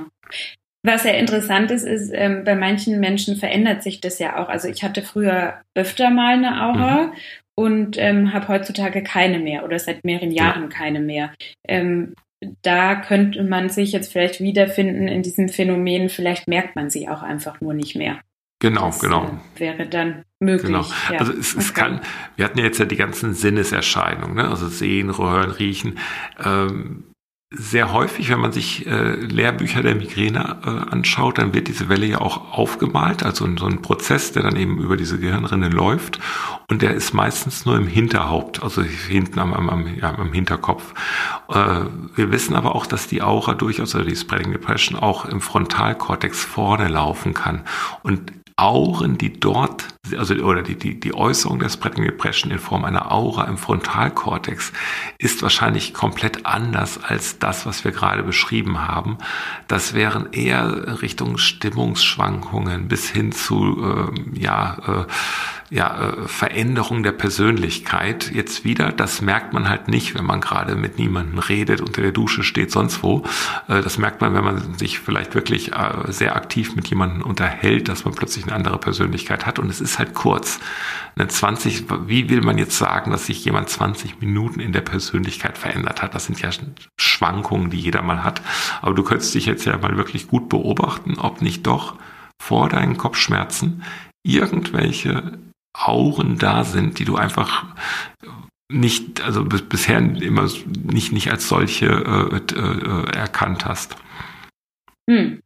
[0.84, 4.50] Was ja interessant ist, ist, ähm, bei manchen Menschen verändert sich das ja auch.
[4.50, 7.14] Also ich hatte früher öfter mal eine Aura mhm
[7.60, 10.68] und ähm, habe heutzutage keine mehr oder seit mehreren Jahren ja.
[10.70, 11.34] keine mehr.
[11.68, 12.14] Ähm,
[12.62, 16.10] da könnte man sich jetzt vielleicht wiederfinden in diesem Phänomen.
[16.10, 18.20] Vielleicht merkt man sie auch einfach nur nicht mehr.
[18.60, 19.26] Genau, das, genau.
[19.56, 20.68] Äh, wäre dann möglich.
[20.68, 20.86] Genau.
[21.12, 21.20] Ja.
[21.20, 21.82] Also es, es okay.
[21.82, 22.02] kann,
[22.36, 24.50] wir hatten ja jetzt ja die ganzen Sinneserscheinungen, ne?
[24.50, 25.98] also sehen, hören, riechen.
[26.44, 27.06] Ähm,
[27.50, 32.06] sehr häufig, wenn man sich äh, Lehrbücher der Migräne äh, anschaut, dann wird diese Welle
[32.06, 36.20] ja auch aufgemalt, also so ein Prozess, der dann eben über diese Gehirnrinne läuft
[36.70, 40.94] und der ist meistens nur im Hinterhaupt, also hinten am, am, ja, am Hinterkopf.
[41.48, 45.40] Äh, wir wissen aber auch, dass die Aura durchaus, oder die Spreading Depression, auch im
[45.40, 47.64] Frontalkortex vorne laufen kann.
[48.04, 49.86] Und Auren, die dort,
[50.18, 54.74] also oder die, die, die Äußerung der Spreading Depression in Form einer Aura im Frontalkortex
[55.20, 59.20] ist wahrscheinlich komplett anders als das, was wir gerade beschrieben haben.
[59.68, 65.12] Das wären eher Richtung Stimmungsschwankungen bis hin zu äh, ja äh,
[65.70, 68.92] ja, äh, Veränderung der Persönlichkeit jetzt wieder.
[68.92, 72.72] Das merkt man halt nicht, wenn man gerade mit niemandem redet, unter der Dusche steht,
[72.72, 73.24] sonst wo.
[73.68, 77.90] Äh, das merkt man, wenn man sich vielleicht wirklich äh, sehr aktiv mit jemandem unterhält,
[77.90, 79.60] dass man plötzlich eine andere Persönlichkeit hat.
[79.60, 80.60] Und es ist halt kurz.
[81.16, 85.58] Eine 20, wie will man jetzt sagen, dass sich jemand 20 Minuten in der Persönlichkeit
[85.58, 86.16] verändert hat?
[86.16, 86.50] Das sind ja
[86.98, 88.42] Schwankungen, die jeder mal hat.
[88.82, 91.96] Aber du könntest dich jetzt ja mal wirklich gut beobachten, ob nicht doch
[92.40, 93.84] vor deinen Kopfschmerzen
[94.24, 95.40] irgendwelche
[95.78, 97.66] Auren da sind, die du einfach
[98.70, 100.50] nicht, also bisher immer
[100.84, 103.96] nicht, nicht als solche äh, äh, erkannt hast.
[105.10, 105.42] Hm.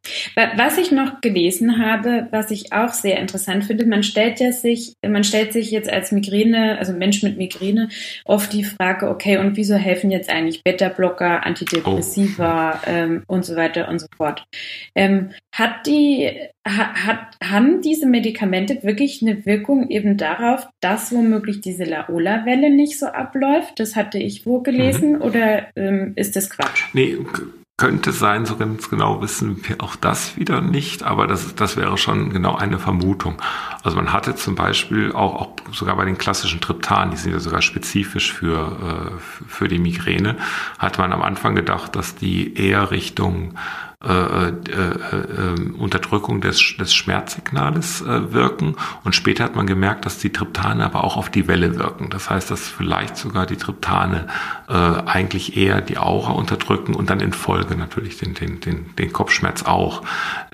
[0.55, 4.93] Was ich noch gelesen habe, was ich auch sehr interessant finde, man stellt ja sich,
[5.07, 7.89] man stellt sich jetzt als Migräne, also Mensch mit Migräne,
[8.25, 12.89] oft die Frage, okay, und wieso helfen jetzt eigentlich Beta-Blocker, Antidepressiva oh.
[12.89, 14.43] ähm, und so weiter und so fort.
[14.95, 16.31] Ähm, hat die,
[16.67, 22.97] ha, hat, haben diese Medikamente wirklich eine Wirkung eben darauf, dass womöglich diese Laola-Welle nicht
[22.97, 23.79] so abläuft?
[23.79, 25.21] Das hatte ich wo gelesen mhm.
[25.21, 26.85] oder ähm, ist das Quatsch?
[26.93, 27.17] Nee,
[27.81, 31.97] könnte sein, so ganz genau wissen wir auch das wieder nicht, aber das, das wäre
[31.97, 33.41] schon genau eine Vermutung.
[33.81, 37.39] Also man hatte zum Beispiel auch, auch sogar bei den klassischen Triptanen, die sind ja
[37.39, 40.37] sogar spezifisch für, äh, für die Migräne,
[40.77, 43.55] hat man am Anfang gedacht, dass die eher Richtung
[44.03, 48.75] äh, äh, äh, Unterdrückung des, des Schmerzsignales äh, wirken.
[49.03, 52.09] Und später hat man gemerkt, dass die Triptane aber auch auf die Welle wirken.
[52.09, 54.25] Das heißt, dass vielleicht sogar die Triptane
[54.67, 59.13] äh, eigentlich eher die Aura unterdrücken und dann in Folge natürlich den, den, den, den
[59.13, 60.01] Kopfschmerz auch.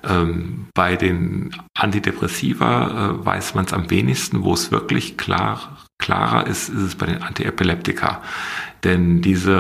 [0.04, 6.46] Ähm, bei den Antidepressiva äh, weiß man es am wenigsten, wo es wirklich klar klarer
[6.46, 8.22] ist, ist es bei den Antiepileptika.
[8.84, 9.52] Denn diese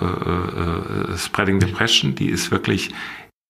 [0.00, 2.90] äh, äh, äh, Spreading Depression, die ist wirklich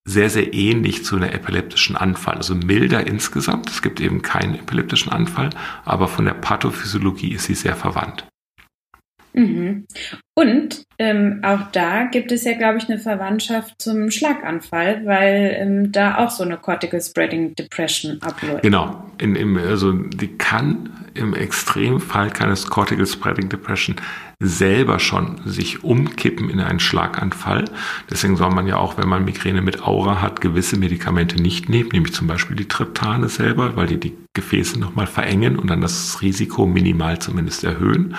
[0.05, 2.37] sehr, sehr ähnlich zu einer epileptischen Anfall.
[2.37, 3.71] Also milder insgesamt.
[3.71, 5.51] Es gibt eben keinen epileptischen Anfall,
[5.85, 8.27] aber von der Pathophysiologie ist sie sehr verwandt.
[9.35, 9.87] Mhm.
[10.35, 15.93] Und ähm, auch da gibt es ja, glaube ich, eine Verwandtschaft zum Schlaganfall, weil ähm,
[15.93, 18.63] da auch so eine Cortical Spreading Depression abläuft.
[18.63, 19.11] Genau.
[19.19, 23.97] In, im, also die kann im Extremfall keines Cortical Spreading Depression
[24.43, 27.65] selber schon sich umkippen in einen Schlaganfall.
[28.11, 31.91] Deswegen soll man ja auch, wenn man Migräne mit Aura hat, gewisse Medikamente nicht nehmen,
[31.93, 36.21] nämlich zum Beispiel die Triptane selber, weil die die Gefäße nochmal verengen und dann das
[36.23, 38.17] Risiko minimal zumindest erhöhen.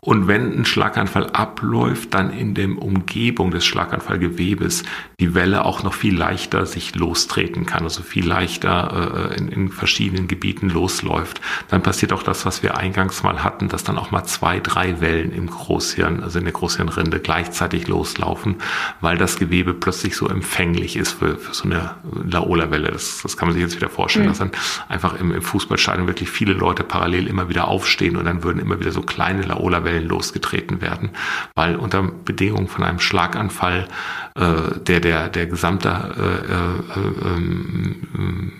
[0.00, 4.84] Und wenn ein Schlaganfall abläuft, dann in der Umgebung des Schlaganfallgewebes
[5.18, 9.68] die Welle auch noch viel leichter sich lostreten kann, also viel leichter äh, in, in,
[9.70, 11.40] verschiedenen Gebieten losläuft.
[11.68, 15.00] Dann passiert auch das, was wir eingangs mal hatten, dass dann auch mal zwei, drei
[15.00, 18.56] Wellen im Großhirn, also in der Großhirnrinde gleichzeitig loslaufen,
[19.00, 22.92] weil das Gewebe plötzlich so empfänglich ist für, für so eine Laola-Welle.
[22.92, 24.30] Das, das kann man sich jetzt wieder vorstellen, mhm.
[24.30, 24.52] dass dann
[24.88, 28.78] einfach im, im Fußballstadion wirklich viele Leute parallel immer wieder aufstehen und dann würden immer
[28.78, 31.10] wieder so kleine Laola-Wellen Wellen losgetreten werden,
[31.54, 33.88] weil unter Bedingungen von einem Schlaganfall
[34.36, 38.52] äh, der, der, der gesamte äh, äh, ähm,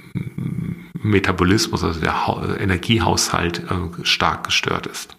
[1.02, 5.18] Metabolismus, also der ha Energiehaushalt äh, stark gestört ist.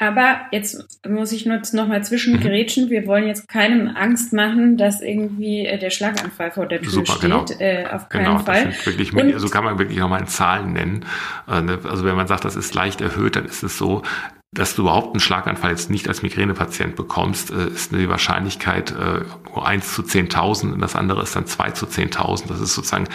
[0.00, 2.86] Aber jetzt muss ich nur noch mal zwischengrätschen.
[2.86, 2.90] Mhm.
[2.90, 7.12] Wir wollen jetzt keinem Angst machen, dass irgendwie äh, der Schlaganfall vor der Tür Super,
[7.12, 7.20] steht.
[7.20, 7.44] Genau.
[7.58, 8.72] Äh, auf keinen genau, Fall.
[8.84, 11.04] Wirklich, Und, also kann man wirklich nochmal in Zahlen nennen.
[11.46, 14.02] Äh, ne, also wenn man sagt, das ist leicht erhöht, dann ist es so,
[14.52, 19.58] dass du überhaupt einen Schlaganfall jetzt nicht als Migränepatient bekommst, äh, ist die Wahrscheinlichkeit äh,
[19.58, 22.48] 1 zu 10.000 und das andere ist dann 2 zu 10.000.
[22.48, 23.08] Das ist sozusagen,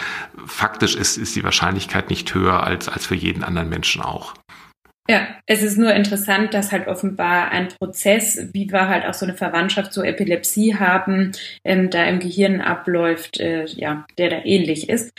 [0.46, 4.34] faktisch ist, ist die Wahrscheinlichkeit nicht höher als, als für jeden anderen Menschen auch.
[5.08, 9.24] Ja, es ist nur interessant, dass halt offenbar ein Prozess, wie wir halt auch so
[9.24, 11.32] eine Verwandtschaft zur Epilepsie haben,
[11.64, 15.12] ähm, da im Gehirn abläuft, äh, ja, der da ähnlich ist.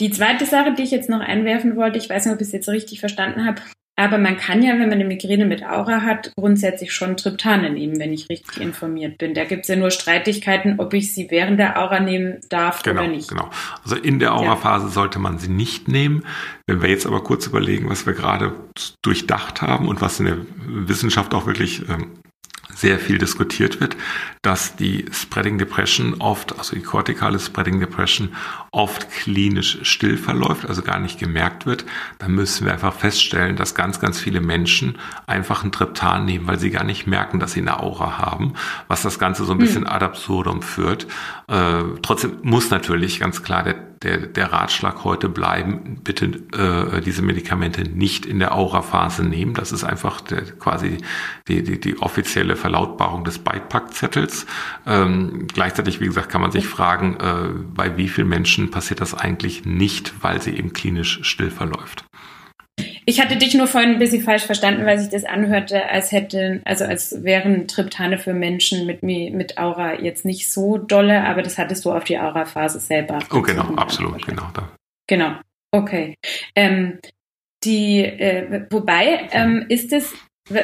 [0.00, 2.52] Die zweite Sache, die ich jetzt noch einwerfen wollte, ich weiß nicht, ob ich es
[2.52, 3.62] jetzt richtig verstanden habe,
[3.96, 7.98] aber man kann ja, wenn man eine Migräne mit Aura hat, grundsätzlich schon Triptane nehmen,
[8.00, 9.34] wenn ich richtig informiert bin.
[9.34, 13.02] Da gibt es ja nur Streitigkeiten, ob ich sie während der Aura nehmen darf genau,
[13.02, 13.28] oder nicht.
[13.28, 13.48] Genau.
[13.84, 14.92] Also in der Aura-Phase ja.
[14.92, 16.24] sollte man sie nicht nehmen.
[16.66, 18.52] Wenn wir jetzt aber kurz überlegen, was wir gerade
[19.02, 22.18] durchdacht haben und was in der Wissenschaft auch wirklich ähm,
[22.74, 23.96] sehr viel diskutiert wird,
[24.42, 28.34] dass die Spreading Depression oft, also die kortikale Spreading Depression,
[28.72, 31.84] oft klinisch still verläuft, also gar nicht gemerkt wird,
[32.18, 36.58] dann müssen wir einfach feststellen, dass ganz, ganz viele Menschen einfach ein Triptan nehmen, weil
[36.58, 38.54] sie gar nicht merken, dass sie eine Aura haben,
[38.88, 39.92] was das Ganze so ein bisschen hm.
[39.92, 41.06] ad absurdum führt.
[41.48, 47.22] Äh, trotzdem muss natürlich ganz klar der der, der Ratschlag heute bleiben, bitte äh, diese
[47.22, 49.54] Medikamente nicht in der Aura-Phase nehmen.
[49.54, 50.98] Das ist einfach der, quasi
[51.48, 54.46] die, die, die offizielle Verlautbarung des Beipackzettels.
[54.86, 59.14] Ähm, gleichzeitig, wie gesagt, kann man sich fragen, äh, bei wie vielen Menschen passiert das
[59.14, 62.04] eigentlich nicht, weil sie eben klinisch still verläuft.
[63.06, 66.62] Ich hatte dich nur vorhin ein bisschen falsch verstanden, weil sich das anhörte, als hätten,
[66.64, 71.58] also als wären Triptane für Menschen mit, mit Aura jetzt nicht so dolle, aber das
[71.58, 73.18] hattest du auf die Aura-Phase selber.
[73.30, 74.48] Oh, genau, absolut, genau.
[74.54, 74.70] Da.
[75.06, 75.34] Genau,
[75.70, 76.14] okay.
[76.56, 76.98] Ähm,
[77.64, 80.14] die, äh, wobei, ähm, ist es,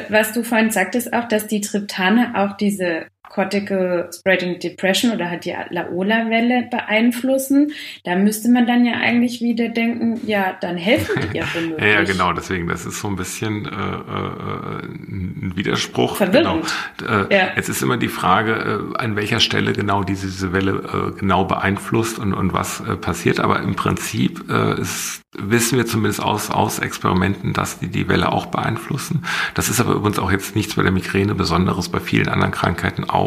[0.09, 5.45] was du vorhin sagtest auch, dass die Triptane auch diese Cortical Spreading Depression oder hat
[5.45, 7.71] die Laola-Welle beeinflussen.
[8.03, 11.93] Da müsste man dann ja eigentlich wieder denken, ja, dann helfen die ja womöglich.
[11.93, 16.17] ja, genau, deswegen, das ist so ein bisschen äh, äh, ein Widerspruch.
[16.17, 16.65] Verwirrend.
[16.97, 17.25] Genau.
[17.29, 17.47] Äh, ja.
[17.55, 21.45] Jetzt ist immer die Frage, äh, an welcher Stelle genau diese, diese Welle äh, genau
[21.45, 23.39] beeinflusst und, und was äh, passiert.
[23.39, 28.31] Aber im Prinzip äh, ist wissen wir zumindest aus, aus Experimenten, dass die die Welle
[28.31, 29.23] auch beeinflussen.
[29.53, 33.09] Das ist aber übrigens auch jetzt nichts bei der Migräne Besonderes, bei vielen anderen Krankheiten
[33.09, 33.20] auch.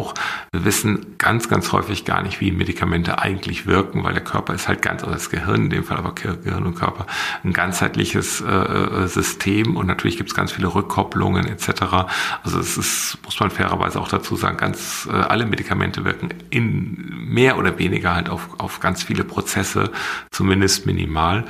[0.51, 4.67] Wir wissen ganz, ganz häufig gar nicht, wie Medikamente eigentlich wirken, weil der Körper ist
[4.67, 7.05] halt ganz, oder das Gehirn in dem Fall, aber Gehirn und Körper,
[7.43, 12.07] ein ganzheitliches äh, äh System und natürlich gibt es ganz viele Rückkopplungen etc.
[12.43, 17.15] Also es ist, muss man fairerweise auch dazu sagen, ganz äh, alle Medikamente wirken in
[17.35, 19.91] mehr oder weniger halt auf, auf ganz viele Prozesse,
[20.31, 21.45] zumindest minimal.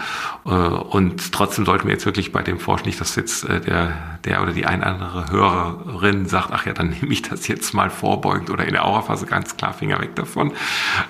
[0.45, 4.19] Äh, und trotzdem sollten wir jetzt wirklich bei dem forschen, nicht, dass jetzt äh, der,
[4.23, 7.89] der oder die ein andere Hörerin sagt, ach ja, dann nehme ich das jetzt mal
[8.35, 10.51] vorbeugend oder in der Auraphase ganz klar Finger weg davon.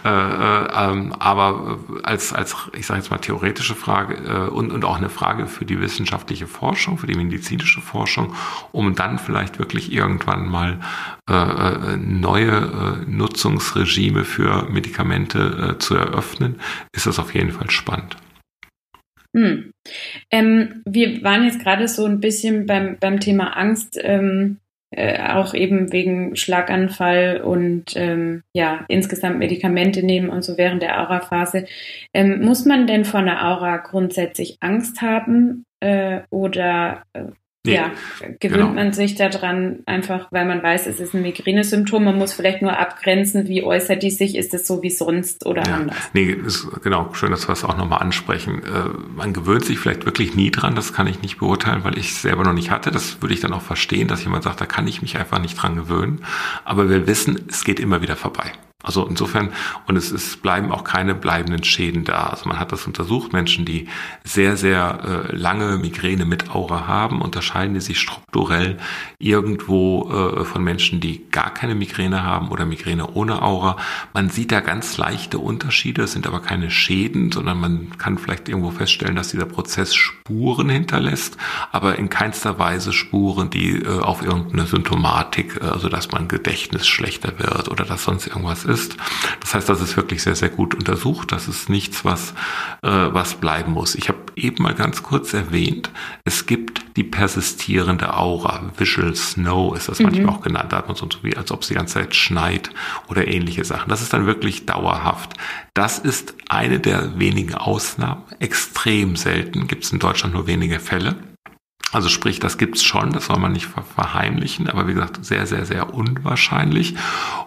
[0.03, 5.09] Äh, ähm, aber als, als ich sage jetzt mal theoretische Frage und, und auch eine
[5.09, 8.33] Frage für die wissenschaftliche Forschung, für die medizinische Forschung,
[8.71, 10.79] um dann vielleicht wirklich irgendwann mal
[11.97, 16.59] neue Nutzungsregime für Medikamente zu eröffnen,
[16.93, 18.17] ist das auf jeden Fall spannend.
[19.35, 19.71] Hm.
[20.31, 24.59] Ähm, wir waren jetzt gerade so ein bisschen beim, beim Thema Angst, ähm,
[24.91, 31.01] äh, auch eben wegen Schlaganfall und ähm, ja, insgesamt Medikamente nehmen und so während der
[31.01, 31.65] Aura-Phase.
[32.13, 37.25] Ähm, muss man denn vor einer Aura grundsätzlich Angst haben äh, oder äh,
[37.65, 37.91] Nee, ja,
[38.39, 38.73] gewöhnt genau.
[38.73, 42.03] man sich daran einfach, weil man weiß, es ist ein Migränesymptom.
[42.03, 45.63] Man muss vielleicht nur abgrenzen, wie äußert die sich, ist es so wie sonst oder
[45.65, 45.75] ja.
[45.75, 45.97] anders?
[46.13, 48.63] Nee, ist, genau, schön, dass wir das auch nochmal ansprechen.
[48.63, 52.11] Äh, man gewöhnt sich vielleicht wirklich nie dran, das kann ich nicht beurteilen, weil ich
[52.11, 52.91] es selber noch nicht hatte.
[52.91, 55.55] Das würde ich dann auch verstehen, dass jemand sagt, da kann ich mich einfach nicht
[55.55, 56.23] dran gewöhnen.
[56.63, 58.51] Aber wir wissen, es geht immer wieder vorbei.
[58.85, 59.49] Also insofern,
[59.87, 62.27] und es ist, bleiben auch keine bleibenden Schäden da.
[62.27, 63.87] Also man hat das untersucht, Menschen, die
[64.23, 68.77] sehr, sehr äh, lange Migräne mit Aura haben, unterscheiden die sich strukturell
[69.17, 73.77] irgendwo äh, von Menschen, die gar keine Migräne haben oder Migräne ohne Aura.
[74.13, 78.47] Man sieht da ganz leichte Unterschiede, es sind aber keine Schäden, sondern man kann vielleicht
[78.49, 81.37] irgendwo feststellen, dass dieser Prozess Spuren hinterlässt,
[81.71, 86.87] aber in keinster Weise Spuren, die äh, auf irgendeine Symptomatik, äh, also dass man Gedächtnis
[86.87, 88.97] schlechter wird oder dass sonst irgendwas ist ist.
[89.39, 91.31] Das heißt, das ist wirklich sehr, sehr gut untersucht.
[91.31, 92.31] Das ist nichts, was,
[92.81, 93.95] äh, was bleiben muss.
[93.95, 95.89] Ich habe eben mal ganz kurz erwähnt,
[96.25, 98.71] es gibt die persistierende Aura.
[98.77, 100.05] Visual Snow ist das mhm.
[100.05, 100.71] manchmal auch genannt.
[100.73, 102.69] Da hat man so wie, als ob es die ganze Zeit schneit
[103.07, 103.89] oder ähnliche Sachen.
[103.89, 105.33] Das ist dann wirklich dauerhaft.
[105.73, 108.23] Das ist eine der wenigen Ausnahmen.
[108.39, 109.67] Extrem selten.
[109.67, 111.15] Gibt es in Deutschland nur wenige Fälle.
[111.95, 115.65] Also sprich, das gibt's schon, das soll man nicht verheimlichen, aber wie gesagt, sehr, sehr,
[115.65, 116.95] sehr unwahrscheinlich.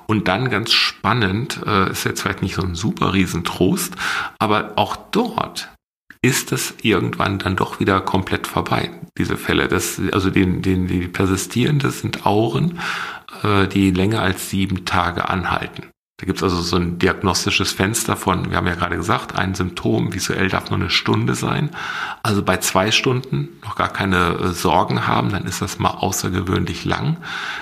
[0.06, 3.94] Und dann ganz spannend, äh, ist jetzt vielleicht nicht so ein super Riesentrost,
[4.38, 5.68] aber auch dort
[6.22, 9.68] ist es irgendwann dann doch wieder komplett vorbei, diese Fälle.
[9.68, 12.80] Das, also den, den, die persistierende sind Auren,
[13.42, 15.90] äh, die länger als sieben Tage anhalten.
[16.20, 20.12] Da gibt's also so ein diagnostisches Fenster von, wir haben ja gerade gesagt, ein Symptom
[20.12, 21.70] visuell darf nur eine Stunde sein.
[22.24, 26.84] Also bei zwei Stunden noch gar keine äh, Sorgen haben, dann ist das mal außergewöhnlich
[26.84, 27.18] lang.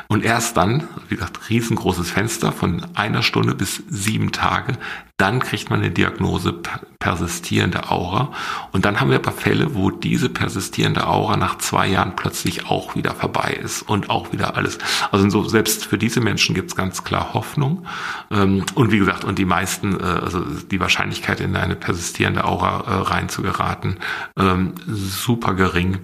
[0.09, 4.79] Und erst dann, wie gesagt, riesengroßes Fenster von einer Stunde bis sieben Tage,
[5.17, 6.53] dann kriegt man eine Diagnose
[6.99, 8.33] persistierende Aura.
[8.73, 12.67] Und dann haben wir ein paar Fälle, wo diese persistierende Aura nach zwei Jahren plötzlich
[12.67, 14.79] auch wieder vorbei ist und auch wieder alles.
[15.11, 17.87] Also so, selbst für diese Menschen gibt es ganz klar Hoffnung.
[18.31, 22.81] Ähm, und wie gesagt, und die meisten, äh, also die Wahrscheinlichkeit in eine persistierende Aura
[22.81, 23.99] äh, reinzugeraten,
[24.39, 25.99] ähm, super gering.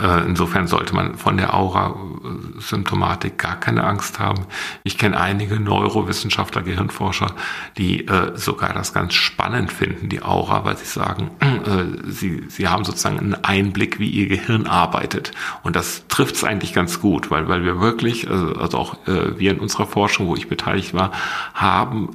[0.00, 4.46] Äh, insofern sollte man von der Aura-Symptomatik gar keine Angst haben.
[4.82, 7.36] Ich kenne einige Neurowissenschaftler, Gehirnforscher,
[7.78, 12.66] die äh, sogar das ganz spannend finden, die Aura, weil sie sagen, äh, sie, sie
[12.66, 15.30] haben sozusagen einen Einblick, wie ihr Gehirn arbeitet.
[15.62, 19.38] Und das trifft es eigentlich ganz gut, weil, weil wir wirklich, also, also auch äh,
[19.38, 21.12] wir in unserer Forschung, wo ich beteiligt war,
[21.54, 22.10] haben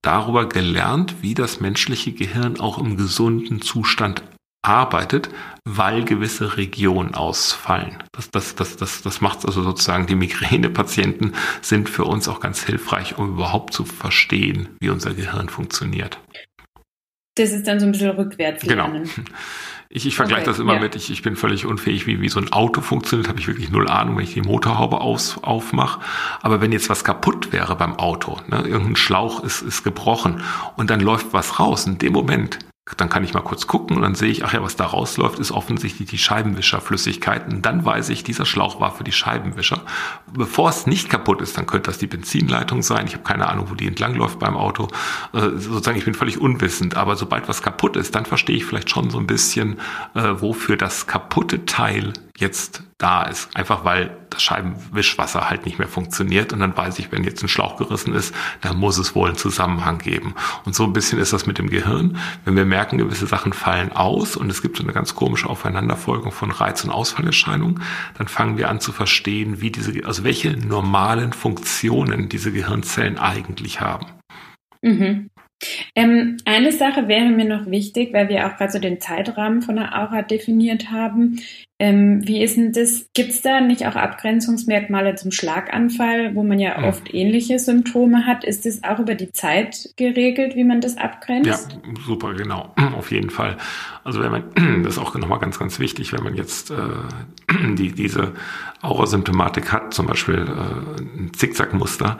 [0.00, 4.22] darüber gelernt, wie das menschliche Gehirn auch im gesunden Zustand
[4.62, 5.30] arbeitet,
[5.64, 8.02] weil gewisse Regionen ausfallen.
[8.12, 12.64] Das, das, das, das, das macht also sozusagen, die Migränepatienten sind für uns auch ganz
[12.64, 16.18] hilfreich, um überhaupt zu verstehen, wie unser Gehirn funktioniert.
[17.36, 18.62] Das ist dann so ein bisschen rückwärts.
[18.64, 18.90] Genau.
[19.92, 20.80] Ich, ich vergleiche okay, das immer ja.
[20.80, 23.70] mit, ich, ich bin völlig unfähig, wie, wie so ein Auto funktioniert, habe ich wirklich
[23.70, 26.00] null Ahnung, wenn ich die Motorhaube aus, aufmache.
[26.42, 30.42] Aber wenn jetzt was kaputt wäre beim Auto, ne, irgendein Schlauch ist, ist gebrochen
[30.76, 32.60] und dann läuft was raus, in dem Moment
[32.96, 35.38] dann kann ich mal kurz gucken und dann sehe ich, ach ja, was da rausläuft,
[35.38, 37.48] ist offensichtlich die Scheibenwischerflüssigkeit.
[37.48, 39.82] Und dann weiß ich, dieser Schlauch war für die Scheibenwischer.
[40.32, 43.06] Bevor es nicht kaputt ist, dann könnte das die Benzinleitung sein.
[43.06, 44.88] Ich habe keine Ahnung, wo die entlangläuft beim Auto.
[45.32, 46.96] Äh, sozusagen, ich bin völlig unwissend.
[46.96, 49.78] Aber sobald was kaputt ist, dann verstehe ich vielleicht schon so ein bisschen,
[50.14, 53.54] äh, wofür das kaputte Teil jetzt da ist.
[53.56, 56.52] Einfach weil das Scheibenwischwasser halt nicht mehr funktioniert.
[56.52, 59.38] Und dann weiß ich, wenn jetzt ein Schlauch gerissen ist, dann muss es wohl einen
[59.38, 60.34] Zusammenhang geben.
[60.64, 62.18] Und so ein bisschen ist das mit dem Gehirn.
[62.44, 66.30] Wenn wir merken, gewisse Sachen fallen aus und es gibt so eine ganz komische Aufeinanderfolgung
[66.30, 67.82] von Reiz- und Ausfallerscheinungen,
[68.18, 73.80] dann fangen wir an zu verstehen, wie diese, also welche normalen Funktionen diese Gehirnzellen eigentlich
[73.80, 74.06] haben.
[74.82, 75.30] Mhm.
[75.94, 79.76] Ähm, eine Sache wäre mir noch wichtig, weil wir auch gerade so den Zeitrahmen von
[79.76, 81.40] der Aura definiert haben.
[81.80, 83.06] Ähm, wie ist denn das?
[83.14, 86.84] Gibt es da nicht auch Abgrenzungsmerkmale zum Schlaganfall, wo man ja hm.
[86.84, 88.44] oft ähnliche Symptome hat?
[88.44, 91.48] Ist das auch über die Zeit geregelt, wie man das abgrenzt?
[91.48, 92.74] Ja, super, genau.
[92.98, 93.56] Auf jeden Fall.
[94.04, 94.44] Also wenn man,
[94.84, 96.74] das ist auch nochmal ganz, ganz wichtig, wenn man jetzt äh,
[97.74, 98.34] die, diese
[98.82, 102.18] Aura-Symptomatik hat, zum Beispiel äh, ein Zickzackmuster,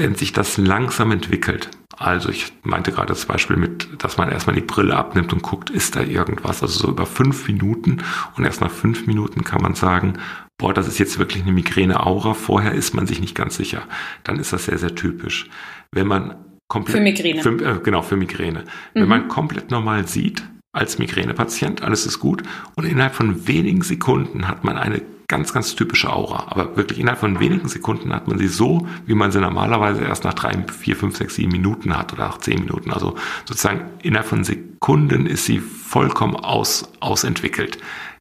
[0.00, 4.56] wenn sich das langsam entwickelt, also ich meinte gerade das Beispiel mit, dass man erstmal
[4.56, 7.98] die Brille abnimmt und guckt, ist da irgendwas, also so über fünf Minuten
[8.36, 10.14] und erst nach fünf Minuten kann man sagen,
[10.56, 13.82] boah, das ist jetzt wirklich eine Migräne-Aura, vorher ist man sich nicht ganz sicher.
[14.24, 15.50] Dann ist das sehr, sehr typisch.
[15.92, 16.36] Wenn man
[16.68, 16.96] komplett...
[16.96, 17.42] Für Migräne.
[17.42, 18.60] Für, äh, genau, für Migräne.
[18.94, 19.00] Mhm.
[19.00, 20.42] Wenn man komplett normal sieht,
[20.72, 22.42] als Migränepatient, alles ist gut
[22.76, 26.48] und innerhalb von wenigen Sekunden hat man eine ganz, ganz typische Aura.
[26.48, 30.24] Aber wirklich innerhalb von wenigen Sekunden hat man sie so, wie man sie normalerweise erst
[30.24, 32.92] nach drei, vier, fünf, sechs, sieben Minuten hat oder nach zehn Minuten.
[32.92, 33.14] Also
[33.46, 37.78] sozusagen innerhalb von Sekunden ist sie vollkommen aus, ausentwickelt.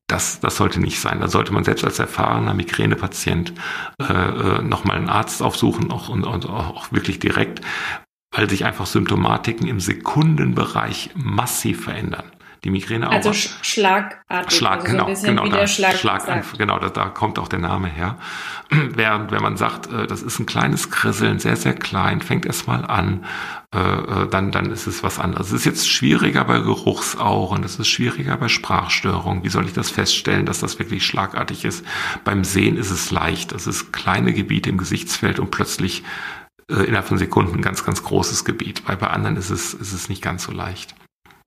[0.07, 1.19] Das, das sollte nicht sein.
[1.19, 3.53] Da sollte man selbst als erfahrener Migränepatient
[3.99, 7.61] äh, äh nochmal einen Arzt aufsuchen auch, und, und auch wirklich direkt,
[8.35, 12.31] weil sich einfach Symptomatiken im Sekundenbereich massiv verändern
[12.63, 13.33] die Migräne also auch.
[13.33, 14.57] Also schlagartig.
[14.57, 17.87] Schlag, also genau, so genau, da, Schlag, Schlag genau, da, da kommt auch der Name
[17.87, 18.17] her.
[18.69, 22.67] Während wenn man sagt, äh, das ist ein kleines Krisseln, sehr, sehr klein, fängt erst
[22.67, 23.25] mal an,
[23.73, 25.47] äh, äh, dann, dann ist es was anderes.
[25.47, 29.43] Es ist jetzt schwieriger bei Geruchsauren, es ist schwieriger bei Sprachstörungen.
[29.43, 31.85] Wie soll ich das feststellen, dass das wirklich schlagartig ist?
[32.25, 33.53] Beim Sehen ist es leicht.
[33.53, 36.03] Es ist kleine Gebiete im Gesichtsfeld und plötzlich
[36.67, 38.83] innerhalb von Sekunden ein ganz, ganz großes Gebiet.
[38.85, 40.93] Weil bei anderen ist es, ist es nicht ganz so leicht.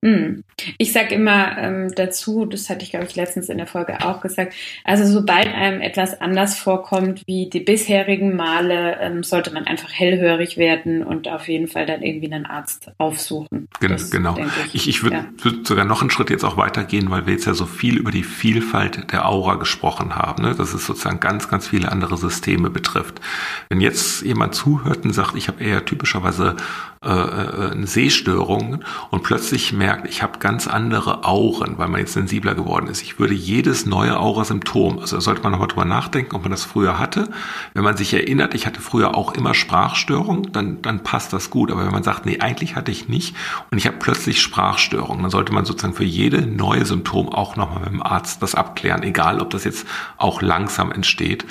[0.03, 0.43] Hm.
[0.77, 4.19] Ich sage immer ähm, dazu, das hatte ich glaube ich letztens in der Folge auch
[4.19, 9.93] gesagt, also sobald einem etwas anders vorkommt wie die bisherigen Male, ähm, sollte man einfach
[9.93, 13.69] hellhörig werden und auf jeden Fall dann irgendwie einen Arzt aufsuchen.
[13.79, 14.37] Gen das, genau.
[14.73, 15.25] Ich, ich, ich würde ja.
[15.41, 18.11] würd sogar noch einen Schritt jetzt auch weitergehen, weil wir jetzt ja so viel über
[18.11, 20.53] die Vielfalt der Aura gesprochen haben, ne?
[20.53, 23.21] dass es sozusagen ganz, ganz viele andere Systeme betrifft.
[23.69, 26.57] Wenn jetzt jemand zuhört und sagt, ich habe eher typischerweise
[27.03, 28.81] äh, äh, eine Sehstörung
[29.11, 33.01] und plötzlich merkt, merkt, ich habe ganz andere Auren, weil man jetzt sensibler geworden ist.
[33.01, 36.63] Ich würde jedes neue Aura-Symptom, also da sollte man nochmal drüber nachdenken, ob man das
[36.63, 37.29] früher hatte.
[37.73, 41.71] Wenn man sich erinnert, ich hatte früher auch immer Sprachstörung, dann, dann passt das gut.
[41.71, 43.35] Aber wenn man sagt, nee, eigentlich hatte ich nicht
[43.69, 47.81] und ich habe plötzlich Sprachstörung, dann sollte man sozusagen für jede neue Symptom auch nochmal
[47.81, 49.85] mit dem Arzt das abklären, egal ob das jetzt
[50.17, 51.45] auch langsam entsteht.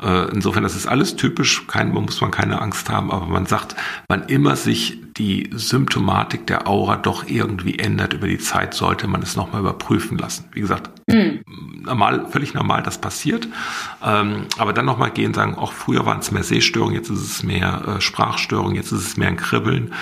[0.00, 3.74] Äh, insofern, das ist alles typisch, kein, muss man keine Angst haben, aber man sagt,
[4.08, 9.22] wann immer sich die Symptomatik der Aura doch irgendwie ändert über die Zeit, sollte man
[9.22, 10.44] es nochmal überprüfen lassen.
[10.52, 11.42] Wie gesagt, mhm.
[11.82, 13.48] normal, völlig normal, das passiert.
[14.04, 17.42] Ähm, aber dann nochmal gehen, sagen, auch früher waren es mehr Sehstörungen, jetzt ist es
[17.42, 19.92] mehr äh, Sprachstörungen, jetzt ist es mehr ein Kribbeln,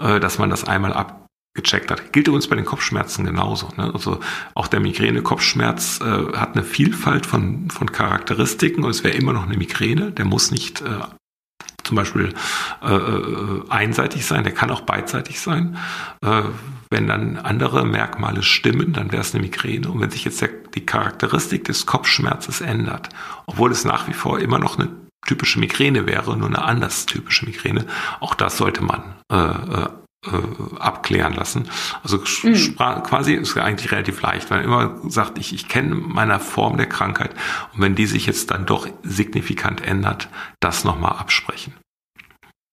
[0.00, 1.20] äh, dass man das einmal ab
[1.56, 2.12] gecheckt hat.
[2.12, 3.68] Gilt übrigens bei den Kopfschmerzen genauso.
[3.76, 3.92] Ne?
[3.94, 4.18] Also
[4.54, 9.46] auch der Migräne-Kopfschmerz äh, hat eine Vielfalt von, von Charakteristiken und es wäre immer noch
[9.46, 10.10] eine Migräne.
[10.10, 10.98] Der muss nicht äh,
[11.84, 12.34] zum Beispiel
[12.82, 15.76] äh, äh, einseitig sein, der kann auch beidseitig sein.
[16.22, 16.42] Äh,
[16.90, 19.88] wenn dann andere Merkmale stimmen, dann wäre es eine Migräne.
[19.90, 23.08] Und wenn sich jetzt der, die Charakteristik des Kopfschmerzes ändert,
[23.46, 24.90] obwohl es nach wie vor immer noch eine
[25.26, 27.86] typische Migräne wäre, nur eine anders typische Migräne,
[28.20, 29.88] auch das sollte man äh,
[30.26, 31.68] äh abklären lassen.
[32.02, 32.76] Also mhm.
[32.76, 36.86] quasi ist eigentlich relativ leicht, weil man immer sagt, ich, ich kenne meine Form der
[36.86, 37.30] Krankheit
[37.74, 40.28] und wenn die sich jetzt dann doch signifikant ändert,
[40.60, 41.74] das nochmal absprechen.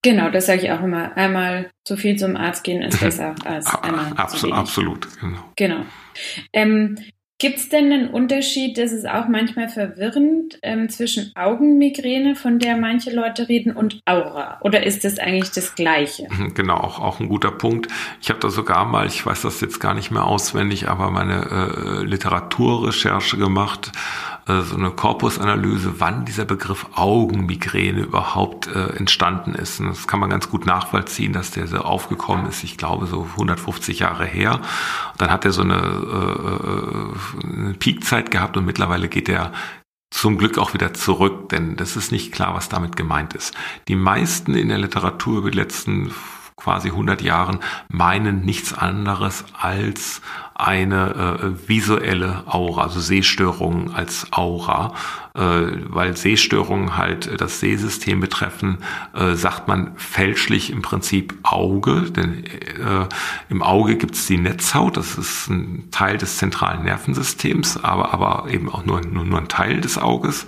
[0.03, 1.15] Genau, das sage ich auch immer.
[1.15, 4.57] Einmal zu viel zum Arzt gehen ist besser als einmal Absolut, zu wenig.
[4.57, 5.43] absolut, genau.
[5.55, 5.85] Genau.
[6.53, 6.97] Ähm,
[7.41, 12.77] Gibt es denn einen Unterschied, das ist auch manchmal verwirrend, ähm, zwischen Augenmigräne, von der
[12.77, 14.59] manche Leute reden, und Aura?
[14.61, 16.27] Oder ist das eigentlich das Gleiche?
[16.53, 17.87] Genau, auch, auch ein guter Punkt.
[18.21, 22.01] Ich habe da sogar mal, ich weiß das jetzt gar nicht mehr auswendig, aber meine
[22.01, 23.91] äh, Literaturrecherche gemacht
[24.59, 29.79] so eine Korpusanalyse, wann dieser Begriff Augenmigräne überhaupt äh, entstanden ist.
[29.79, 33.27] Und das kann man ganz gut nachvollziehen, dass der so aufgekommen ist, ich glaube so
[33.31, 34.61] 150 Jahre her.
[35.17, 39.53] Dann hat er so eine, äh, äh, eine Peakzeit gehabt und mittlerweile geht er
[40.11, 43.55] zum Glück auch wieder zurück, denn das ist nicht klar, was damit gemeint ist.
[43.87, 46.11] Die meisten in der Literatur über die letzten
[46.61, 47.59] quasi 100 Jahren
[47.89, 50.21] meinen nichts anderes als
[50.53, 54.93] eine äh, visuelle Aura, also Sehstörungen als Aura,
[55.33, 55.41] äh,
[55.87, 58.77] weil Sehstörungen halt das Sehsystem betreffen,
[59.15, 63.07] äh, sagt man fälschlich im Prinzip Auge, denn äh,
[63.49, 68.45] im Auge gibt es die Netzhaut, das ist ein Teil des zentralen Nervensystems, aber, aber
[68.51, 70.45] eben auch nur, nur, nur ein Teil des Auges.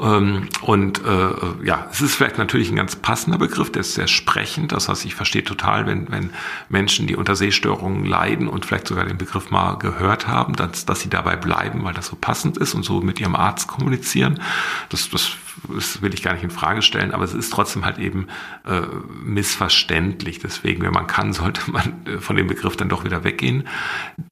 [0.00, 4.06] Ähm, und äh, ja, es ist vielleicht natürlich ein ganz passender Begriff, der ist sehr
[4.06, 4.72] sprechend.
[4.72, 6.30] Das heißt, ich verstehe total, wenn, wenn
[6.68, 11.00] Menschen, die unter Sehstörungen leiden und vielleicht sogar den Begriff mal gehört haben, dass, dass
[11.00, 14.40] sie dabei bleiben, weil das so passend ist und so mit ihrem Arzt kommunizieren.
[14.88, 15.36] Das, das
[15.68, 18.28] das will ich gar nicht in Frage stellen, aber es ist trotzdem halt eben
[18.66, 18.82] äh,
[19.24, 20.38] missverständlich.
[20.38, 23.68] Deswegen, wenn man kann, sollte man äh, von dem Begriff dann doch wieder weggehen.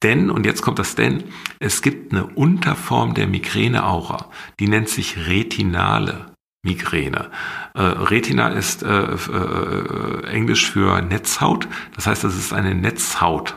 [0.03, 1.23] Denn, und jetzt kommt das denn,
[1.59, 6.27] es gibt eine Unterform der Migräne-Aura, die nennt sich retinale
[6.63, 7.31] Migräne.
[7.73, 11.67] Äh, Retina ist äh, äh, Englisch für Netzhaut.
[11.95, 13.55] Das heißt, das ist eine Netzhaut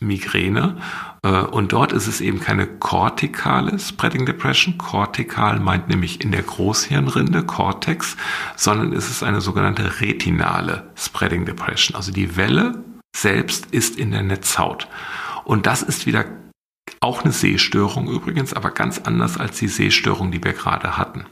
[0.00, 0.78] Migräne.
[1.22, 4.78] Äh, und dort ist es eben keine kortikale Spreading Depression.
[4.78, 8.16] Kortikal meint nämlich in der Großhirnrinde, Cortex,
[8.56, 11.94] sondern es ist eine sogenannte retinale Spreading Depression.
[11.96, 12.82] Also die Welle
[13.14, 14.88] selbst ist in der Netzhaut.
[15.44, 16.24] Und das ist wieder
[17.00, 21.26] auch eine Sehstörung übrigens, aber ganz anders als die Sehstörung, die wir gerade hatten.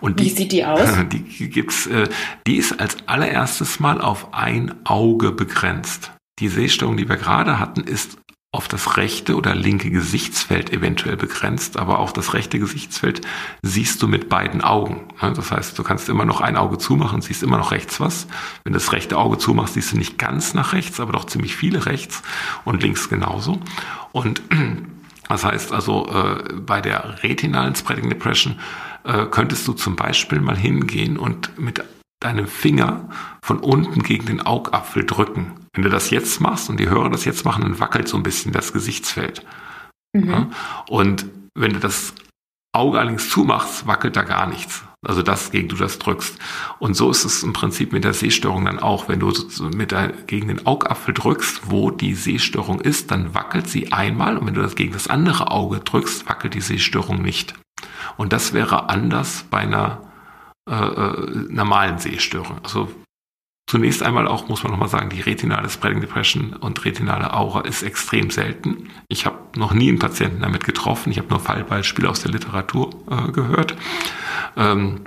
[0.00, 0.80] Und die, Wie sieht die aus?
[1.12, 2.08] Die gibt's, äh,
[2.46, 6.12] die ist als allererstes Mal auf ein Auge begrenzt.
[6.38, 8.18] Die Sehstörung, die wir gerade hatten, ist
[8.54, 13.22] auf das rechte oder linke Gesichtsfeld eventuell begrenzt, aber auch das rechte Gesichtsfeld
[13.62, 15.08] siehst du mit beiden Augen.
[15.20, 18.26] Das heißt, du kannst immer noch ein Auge zumachen, siehst immer noch rechts was.
[18.62, 21.56] Wenn du das rechte Auge zumachst, siehst du nicht ganz nach rechts, aber doch ziemlich
[21.56, 22.22] viele rechts
[22.66, 23.58] und links genauso.
[24.12, 24.42] Und
[25.30, 28.60] das heißt also, äh, bei der retinalen Spreading Depression
[29.04, 31.82] äh, könntest du zum Beispiel mal hingehen und mit
[32.24, 33.08] deinem Finger
[33.42, 35.52] von unten gegen den Augapfel drücken.
[35.72, 38.22] Wenn du das jetzt machst und die Hörer das jetzt machen, dann wackelt so ein
[38.22, 39.44] bisschen das Gesichtsfeld.
[40.12, 40.30] Mhm.
[40.30, 40.50] Ja?
[40.88, 42.14] Und wenn du das
[42.74, 44.82] Auge allerdings zumachst, wackelt da gar nichts.
[45.06, 46.38] Also das, gegen du das drückst.
[46.78, 49.08] Und so ist es im Prinzip mit der Sehstörung dann auch.
[49.08, 49.32] Wenn du
[49.74, 54.38] mit der, gegen den Augapfel drückst, wo die Sehstörung ist, dann wackelt sie einmal.
[54.38, 57.54] Und wenn du das gegen das andere Auge drückst, wackelt die Sehstörung nicht.
[58.16, 60.11] Und das wäre anders bei einer
[60.68, 62.62] äh, äh, normalen Sehstörungen.
[62.62, 62.88] Also
[63.68, 67.82] zunächst einmal auch, muss man nochmal sagen, die retinale Spreading Depression und retinale Aura ist
[67.82, 68.90] extrem selten.
[69.08, 71.10] Ich habe noch nie einen Patienten damit getroffen.
[71.10, 73.76] Ich habe nur Fallbeispiele aus der Literatur äh, gehört.
[74.56, 75.00] Ähm,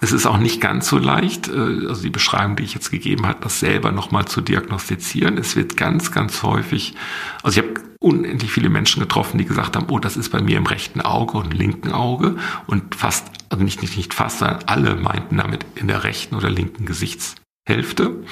[0.00, 3.26] es ist auch nicht ganz so leicht, äh, also die Beschreibung, die ich jetzt gegeben
[3.26, 5.38] habe, das selber nochmal zu diagnostizieren.
[5.38, 6.94] Es wird ganz, ganz häufig,
[7.42, 10.56] also ich habe unendlich viele Menschen getroffen, die gesagt haben, oh, das ist bei mir
[10.56, 12.36] im rechten Auge und linken Auge
[12.68, 16.48] und fast, also nicht, nicht, nicht fast, sondern alle meinten damit in der rechten oder
[16.48, 18.22] linken Gesichtshälfte,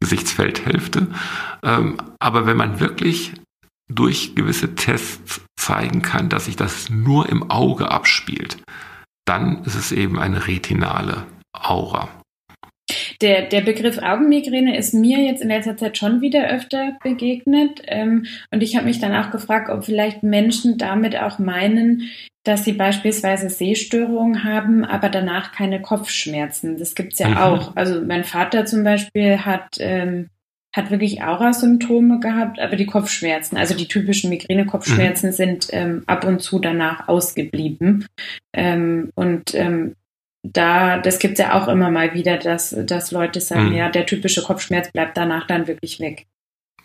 [0.00, 1.08] Gesichtsfeldhälfte.
[1.62, 3.34] Ähm, aber wenn man wirklich
[3.92, 8.56] durch gewisse Tests zeigen kann, dass sich das nur im Auge abspielt,
[9.26, 12.08] dann ist es eben eine retinale Aura.
[13.20, 17.82] Der, der Begriff Augenmigräne ist mir jetzt in letzter Zeit schon wieder öfter begegnet.
[17.86, 22.08] Ähm, und ich habe mich dann auch gefragt, ob vielleicht Menschen damit auch meinen,
[22.44, 26.78] dass sie beispielsweise Sehstörungen haben, aber danach keine Kopfschmerzen.
[26.78, 27.36] Das gibt's ja mhm.
[27.36, 27.76] auch.
[27.76, 30.30] Also mein Vater zum Beispiel hat ähm,
[30.74, 35.32] hat wirklich Aura-Symptome gehabt, aber die Kopfschmerzen, also die typischen Migräne-Kopfschmerzen mhm.
[35.32, 38.06] sind ähm, ab und zu danach ausgeblieben.
[38.52, 39.94] Ähm, und ähm,
[40.42, 43.76] da, das gibt es ja auch immer mal wieder, dass, dass Leute sagen, mhm.
[43.76, 46.26] ja, der typische Kopfschmerz bleibt danach dann wirklich weg.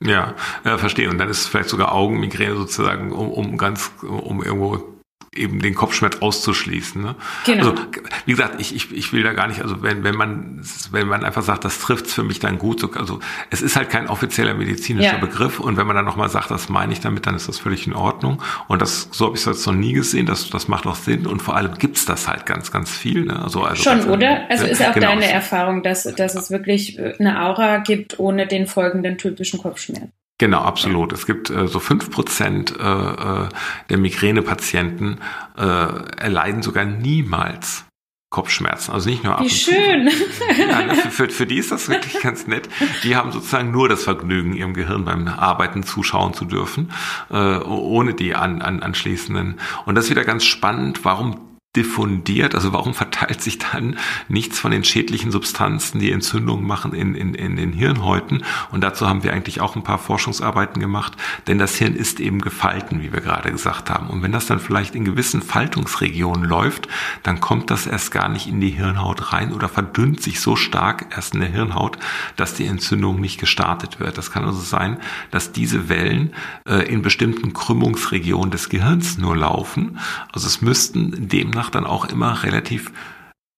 [0.02, 0.36] Ja,
[0.66, 1.10] ja, verstehe.
[1.10, 4.93] Und dann ist vielleicht sogar Augenmigräne sozusagen, um, um ganz, um irgendwo
[5.36, 7.02] eben den Kopfschmerz auszuschließen.
[7.02, 7.16] Ne?
[7.46, 7.70] Genau.
[7.70, 7.84] Also,
[8.26, 10.62] wie gesagt, ich, ich, ich will da gar nicht, also wenn, wenn man,
[10.92, 13.20] wenn man einfach sagt, das trifft's für mich dann gut, so, also
[13.50, 15.18] es ist halt kein offizieller medizinischer ja.
[15.18, 17.88] Begriff und wenn man dann nochmal sagt, das meine ich damit, dann ist das völlig
[17.88, 18.42] in Ordnung.
[18.68, 21.42] Und das, so habe ich jetzt noch nie gesehen, das, das macht auch Sinn und
[21.42, 23.26] vor allem gibt's das halt ganz, ganz viel.
[23.26, 23.42] Ne?
[23.42, 24.50] Also, also Schon, oder?
[24.50, 25.08] Also ist auch genau.
[25.08, 30.10] deine Erfahrung, dass, dass es wirklich eine Aura gibt ohne den folgenden typischen Kopfschmerz?
[30.44, 31.14] Genau, absolut.
[31.14, 33.48] Es gibt äh, so fünf Prozent äh, äh,
[33.90, 35.22] der Migränepatienten
[35.58, 37.86] äh, erleiden sogar niemals
[38.30, 38.92] Kopfschmerzen.
[38.92, 40.10] Also nicht nur ab Wie schön.
[40.58, 42.68] Ja, für, für, für die ist das wirklich ganz nett.
[43.04, 46.92] Die haben sozusagen nur das Vergnügen, ihrem Gehirn beim Arbeiten zuschauen zu dürfen,
[47.30, 49.62] äh, ohne die an, an, anschließenden.
[49.86, 51.06] Und das ist wieder ganz spannend.
[51.06, 52.56] Warum diffundiert?
[52.56, 53.98] Also warum verteilt sich dann
[54.28, 58.44] nichts von den schädlichen Substanzen, die Entzündungen machen in, in, in den Hirnhäuten?
[58.72, 61.14] Und dazu haben wir eigentlich auch ein paar Forschungsarbeiten gemacht,
[61.48, 64.08] denn das Hirn ist eben gefalten, wie wir gerade gesagt haben.
[64.10, 66.88] Und wenn das dann vielleicht in gewissen Faltungsregionen läuft,
[67.24, 71.08] dann kommt das erst gar nicht in die Hirnhaut rein oder verdünnt sich so stark
[71.16, 71.98] erst in der Hirnhaut,
[72.36, 74.18] dass die Entzündung nicht gestartet wird.
[74.18, 74.98] Das kann also sein,
[75.32, 76.34] dass diese Wellen
[76.68, 80.00] äh, in bestimmten Krümmungsregionen des Gehirns nur laufen.
[80.32, 82.92] Also es müssten demnach demnach dann auch immer relativ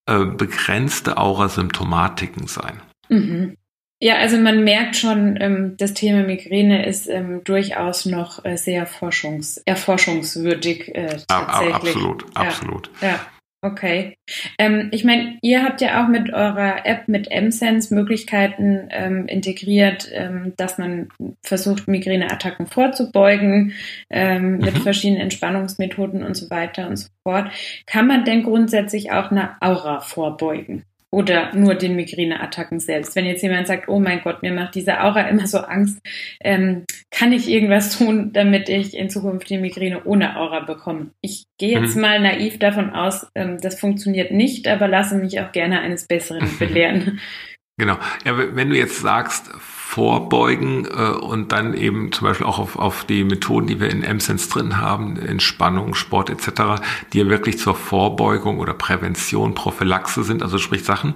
[0.08, 2.82] äh, begrenzte Aurasymptomatiken sein.
[3.10, 3.58] Mhm.
[4.01, 8.86] Ja, also man merkt schon, ähm, das Thema Migräne ist ähm, durchaus noch äh, sehr
[8.86, 10.93] forschungs erforschungswürdig.
[10.93, 11.76] Äh, tatsächlich.
[11.76, 12.91] absolut, absolut.
[13.01, 13.20] Ja, ja.
[13.66, 14.20] Okay.
[14.59, 20.07] Ähm, ich meine, ihr habt ja auch mit eurer App, mit MSense, Möglichkeiten ähm, integriert,
[20.13, 21.09] ähm, dass man
[21.41, 23.74] versucht, Migräneattacken vorzubeugen,
[24.11, 24.82] ähm, mit mhm.
[24.82, 27.51] verschiedenen Entspannungsmethoden und so weiter und so fort.
[27.88, 30.84] Kann man denn grundsätzlich auch eine Aura vorbeugen?
[31.12, 33.16] Oder nur den Migräneattacken selbst.
[33.16, 35.99] Wenn jetzt jemand sagt, oh mein Gott, mir macht diese Aura immer so Angst,
[36.41, 41.12] ähm, kann ich irgendwas tun, damit ich in Zukunft die Migräne ohne Aura bekomme?
[41.22, 42.01] Ich gehe jetzt mhm.
[42.01, 46.49] mal naiv davon aus, ähm, das funktioniert nicht, aber lasse mich auch gerne eines Besseren
[46.60, 47.20] belehren.
[47.78, 47.97] Genau.
[48.24, 49.51] Ja, wenn du jetzt sagst,
[49.95, 54.01] vorbeugen äh, und dann eben zum Beispiel auch auf, auf die Methoden, die wir in
[54.01, 56.81] MSense drin haben, Entspannung, Sport etc.,
[57.13, 61.13] die ja wirklich zur Vorbeugung oder Prävention, Prophylaxe sind, also sprich Sachen,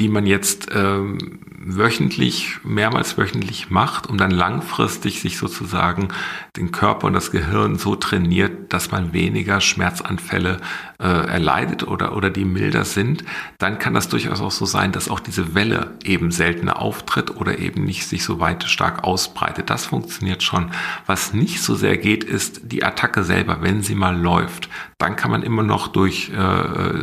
[0.00, 6.08] die man jetzt ähm, wöchentlich, mehrmals wöchentlich macht, um dann langfristig sich sozusagen
[6.56, 10.58] den Körper und das Gehirn so trainiert, dass man weniger Schmerzanfälle
[10.98, 13.24] äh, erleidet oder, oder die milder sind,
[13.58, 17.58] dann kann das durchaus auch so sein, dass auch diese Welle eben seltener auftritt oder
[17.58, 19.70] eben nicht sich so weit stark ausbreitet.
[19.70, 20.70] Das funktioniert schon.
[21.06, 24.68] Was nicht so sehr geht, ist die Attacke selber, wenn sie mal läuft.
[24.98, 26.98] Dann kann man immer noch durch, äh,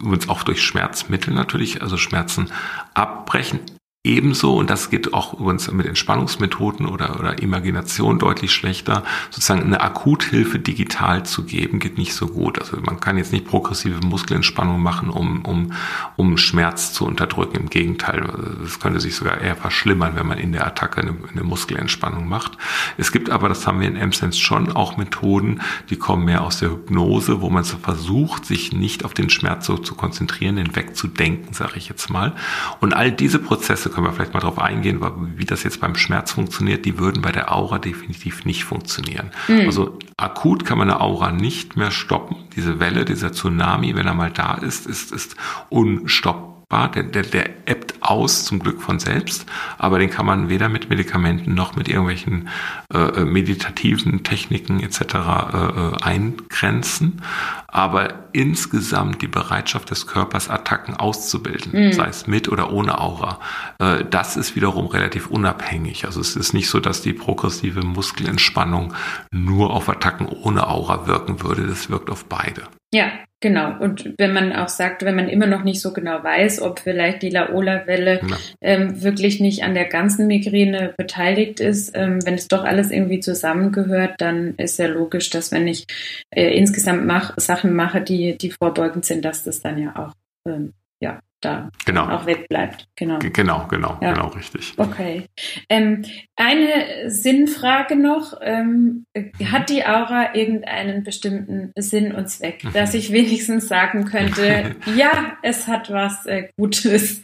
[0.00, 2.50] übrigens auch durch Schmerzmittel natürlich, also Schmerzen
[2.94, 3.60] abbrechen.
[4.06, 9.80] Ebenso, und das geht auch übrigens mit Entspannungsmethoden oder, oder Imagination deutlich schlechter, sozusagen eine
[9.80, 12.60] Akuthilfe digital zu geben, geht nicht so gut.
[12.60, 15.72] Also man kann jetzt nicht progressive Muskelentspannung machen, um, um,
[16.14, 17.56] um Schmerz zu unterdrücken.
[17.56, 18.24] Im Gegenteil,
[18.64, 22.52] es könnte sich sogar eher verschlimmern, wenn man in der Attacke eine, eine Muskelentspannung macht.
[22.98, 26.60] Es gibt aber, das haben wir in M-Sense schon, auch Methoden, die kommen mehr aus
[26.60, 30.76] der Hypnose, wo man so versucht, sich nicht auf den Schmerz so zu konzentrieren, den
[30.76, 32.36] wegzudenken, sage ich jetzt mal.
[32.78, 35.00] Und all diese Prozesse können wir vielleicht mal darauf eingehen,
[35.36, 39.30] wie das jetzt beim Schmerz funktioniert, die würden bei der Aura definitiv nicht funktionieren.
[39.48, 39.60] Mhm.
[39.60, 42.36] Also akut kann man eine Aura nicht mehr stoppen.
[42.54, 45.34] Diese Welle, dieser Tsunami, wenn er mal da ist, ist, ist
[45.70, 49.46] unstoppbar stoppbar, der, der, der ebbt aus zum Glück von selbst,
[49.78, 52.48] aber den kann man weder mit Medikamenten noch mit irgendwelchen
[52.92, 55.00] äh, äh meditativen Techniken etc.
[55.00, 57.22] Äh, äh, eingrenzen.
[57.68, 61.92] Aber insgesamt die Bereitschaft des Körpers, Attacken auszubilden, mhm.
[61.92, 63.38] sei es mit oder ohne Aura,
[63.78, 66.06] äh, das ist wiederum relativ unabhängig.
[66.06, 68.94] Also es ist nicht so, dass die progressive Muskelentspannung
[69.30, 71.66] nur auf Attacken ohne Aura wirken würde.
[71.66, 72.62] Das wirkt auf beide.
[72.96, 73.78] Ja, genau.
[73.78, 77.20] Und wenn man auch sagt, wenn man immer noch nicht so genau weiß, ob vielleicht
[77.20, 78.36] die Laola-Welle ja.
[78.62, 83.20] ähm, wirklich nicht an der ganzen Migräne beteiligt ist, ähm, wenn es doch alles irgendwie
[83.20, 85.84] zusammengehört, dann ist ja logisch, dass wenn ich
[86.30, 90.14] äh, insgesamt mach, Sachen mache, die, die vorbeugend sind, dass das dann ja auch
[90.48, 90.72] ähm,
[91.02, 92.08] ja, da genau.
[92.08, 92.88] auch wegbleibt.
[92.96, 94.12] Genau, genau, genau, ja.
[94.12, 94.74] genau, richtig.
[94.76, 95.26] Okay.
[95.68, 96.04] Ähm,
[96.36, 98.34] eine Sinnfrage noch.
[98.42, 99.06] Ähm,
[99.44, 102.72] hat die Aura irgendeinen bestimmten Sinn und Zweck, mhm.
[102.72, 107.22] dass ich wenigstens sagen könnte, ja, es hat was äh, Gutes?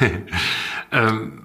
[0.92, 1.44] ähm,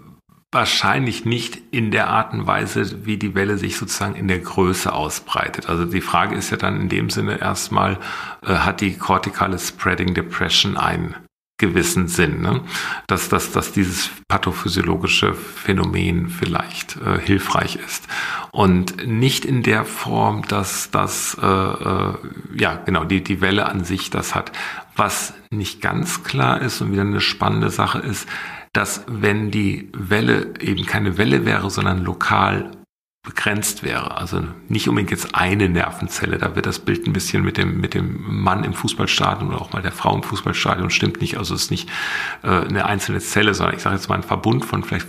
[0.51, 4.91] Wahrscheinlich nicht in der Art und Weise, wie die Welle sich sozusagen in der Größe
[4.91, 5.69] ausbreitet.
[5.69, 7.99] Also die Frage ist ja dann in dem Sinne erstmal,
[8.41, 11.13] äh, hat die kortikale Spreading Depression einen
[11.59, 12.61] gewissen Sinn, ne?
[13.05, 18.07] dass, dass, dass dieses pathophysiologische Phänomen vielleicht äh, hilfreich ist.
[18.51, 22.13] Und nicht in der Form, dass das, äh, äh,
[22.55, 24.51] ja genau, die, die Welle an sich das hat.
[24.95, 28.27] Was nicht ganz klar ist und wieder eine spannende Sache ist,
[28.73, 32.71] dass wenn die Welle eben keine Welle wäre, sondern lokal
[33.29, 34.17] begrenzt wäre.
[34.17, 36.39] Also nicht unbedingt jetzt eine Nervenzelle.
[36.39, 39.71] Da wird das Bild ein bisschen mit dem, mit dem Mann im Fußballstadion oder auch
[39.71, 41.37] mal der Frau im Fußballstadion stimmt nicht.
[41.37, 41.89] Also es ist nicht
[42.43, 45.05] äh, eine einzelne Zelle, sondern ich sage jetzt mal ein Verbund von vielleicht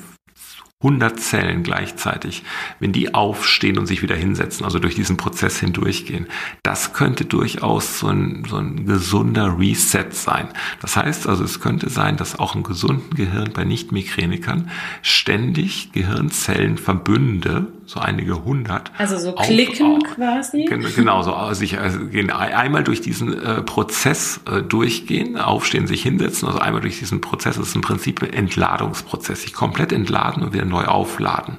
[0.83, 2.43] 100 Zellen gleichzeitig,
[2.79, 6.27] wenn die aufstehen und sich wieder hinsetzen, also durch diesen Prozess hindurchgehen,
[6.63, 10.49] das könnte durchaus so ein, so ein gesunder Reset sein.
[10.81, 14.71] Das heißt also, es könnte sein, dass auch im gesunden Gehirn bei Nicht-Migränikern
[15.03, 18.93] ständig Gehirnzellenverbünde so einige hundert.
[18.99, 20.65] Also so klicken auf, quasi?
[20.65, 26.03] Genau, so also sich also gehen einmal durch diesen äh, Prozess äh, durchgehen, aufstehen, sich
[26.03, 30.45] hinsetzen, also einmal durch diesen Prozess, das ist im Prinzip ein Entladungsprozess, sich komplett entladen
[30.45, 31.59] und wieder neu aufladen.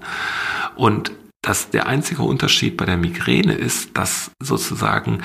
[0.76, 1.12] Und
[1.44, 5.22] dass der einzige Unterschied bei der Migräne ist, dass sozusagen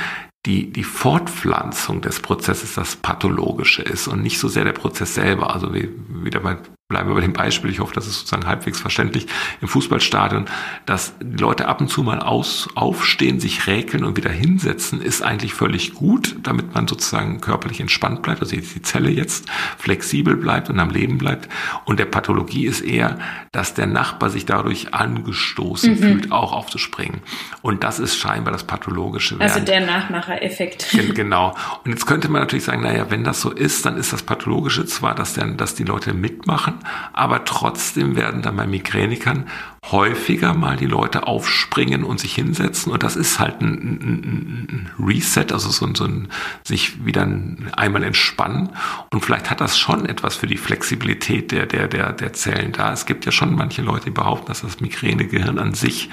[0.46, 5.52] die, die Fortpflanzung des Prozesses das Pathologische ist und nicht so sehr der Prozess selber.
[5.52, 6.56] Also wie, wieder bei
[6.88, 9.26] bleiben wir bei dem Beispiel, ich hoffe, das ist sozusagen halbwegs verständlich,
[9.60, 10.46] im Fußballstadion,
[10.86, 15.20] dass die Leute ab und zu mal aus, aufstehen, sich räkeln und wieder hinsetzen, ist
[15.20, 19.46] eigentlich völlig gut, damit man sozusagen körperlich entspannt bleibt, also die Zelle jetzt
[19.78, 21.48] flexibel bleibt und am Leben bleibt.
[21.86, 23.18] Und der Pathologie ist eher,
[23.50, 25.98] dass der Nachbar sich dadurch angestoßen mhm.
[25.98, 27.20] fühlt, auch aufzuspringen.
[27.62, 29.36] Und das ist scheinbar das Pathologische.
[29.40, 30.86] Also der Nachmachereffekt.
[31.16, 31.56] Genau.
[31.84, 34.86] Und jetzt könnte man natürlich sagen, naja, wenn das so ist, dann ist das Pathologische
[34.86, 36.75] zwar, dass, der, dass die Leute mitmachen,
[37.12, 39.46] aber trotzdem werden dann bei Migränikern
[39.90, 44.90] häufiger mal die Leute aufspringen und sich hinsetzen und das ist halt ein, ein, ein
[44.98, 46.28] Reset, also so ein, so ein
[46.64, 48.70] sich wieder ein, einmal entspannen
[49.12, 52.92] und vielleicht hat das schon etwas für die Flexibilität der, der, der, der Zellen da.
[52.92, 56.10] Es gibt ja schon manche Leute, die behaupten, dass das Migränegehirn an sich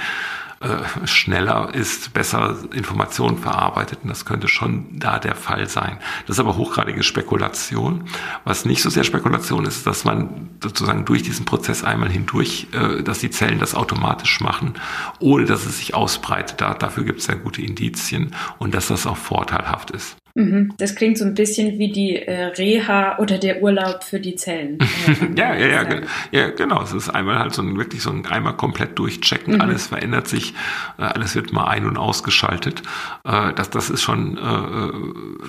[0.64, 3.99] äh, schneller ist, besser Informationen verarbeitet.
[4.03, 5.99] Und das könnte schon da der Fall sein.
[6.26, 8.05] Das ist aber hochgradige Spekulation.
[8.45, 13.03] Was nicht so sehr Spekulation ist, dass man sozusagen durch diesen Prozess einmal hindurch, äh,
[13.03, 14.76] dass die Zellen das automatisch machen,
[15.20, 16.61] ohne dass es sich ausbreitet.
[16.61, 20.16] Da, dafür gibt es sehr gute Indizien und dass das auch vorteilhaft ist.
[20.36, 20.73] Mhm.
[20.77, 24.79] Das klingt so ein bisschen wie die äh, Reha oder der Urlaub für die Zellen.
[25.38, 26.81] ja, ja, ja, ja, genau.
[26.81, 29.55] Es ist einmal halt so ein wirklich so ein einmal komplett durchchecken.
[29.55, 29.61] Mhm.
[29.61, 30.55] Alles verändert sich,
[30.97, 32.81] äh, alles wird mal ein- und ausgeschaltet.
[33.23, 34.34] Äh, das, das ist schon,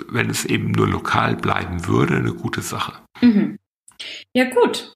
[0.08, 2.92] wenn es eben nur lokal bleiben würde, eine gute Sache.
[3.20, 3.58] Mhm.
[4.34, 4.94] Ja, gut.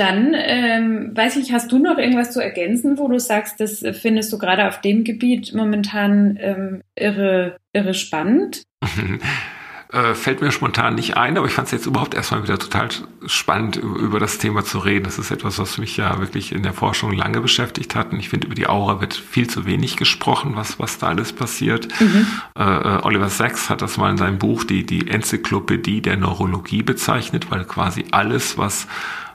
[0.00, 4.32] Dann ähm, weiß ich, hast du noch irgendwas zu ergänzen, wo du sagst, das findest
[4.32, 8.62] du gerade auf dem Gebiet momentan ähm, irre, irre spannend?
[9.92, 12.88] äh, fällt mir spontan nicht ein, aber ich fand es jetzt überhaupt erstmal wieder total
[13.26, 15.04] spannend, über das Thema zu reden.
[15.04, 18.12] Das ist etwas, was mich ja wirklich in der Forschung lange beschäftigt hat.
[18.12, 21.34] Und ich finde, über die Aura wird viel zu wenig gesprochen, was, was da alles
[21.34, 21.88] passiert.
[22.00, 22.26] Mhm.
[22.58, 26.82] Äh, äh Oliver Sacks hat das mal in seinem Buch die, die Enzyklopädie der Neurologie
[26.82, 28.86] bezeichnet, weil quasi alles, was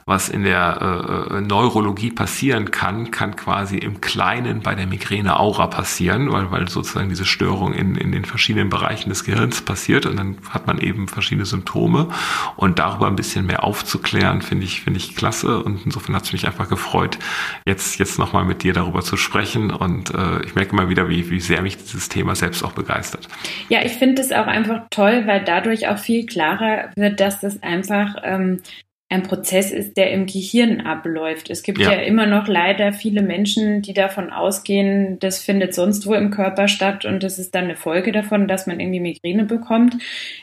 [0.08, 5.66] was in der äh, äh, Neurologie passieren kann, kann quasi im Kleinen bei der Migräne-Aura
[5.66, 10.16] passieren, weil, weil sozusagen diese Störung in, in den verschiedenen Bereichen des Gehirns passiert und
[10.16, 12.08] dann hat man eben verschiedene Symptome.
[12.54, 15.62] Und darüber ein bisschen mehr aufzuklären, finde ich, finde ich klasse.
[15.64, 17.18] Und insofern hat es mich einfach gefreut,
[17.66, 19.72] jetzt, jetzt nochmal mit dir darüber zu sprechen.
[19.72, 23.26] Und äh, ich merke mal wieder, wie, wie sehr mich dieses Thema selbst auch begeistert.
[23.68, 27.60] Ja, ich finde es auch einfach toll, weil dadurch auch viel klarer wird, dass das
[27.64, 28.60] einfach ähm,
[29.08, 31.48] ein Prozess ist, der im Gehirn abläuft.
[31.48, 31.92] Es gibt ja.
[31.92, 31.98] ja.
[32.00, 37.04] immer noch leider viele Menschen, die davon ausgehen, das findet sonst wo im Körper statt
[37.04, 39.96] und das ist dann eine Folge davon, dass man irgendwie Migräne bekommt.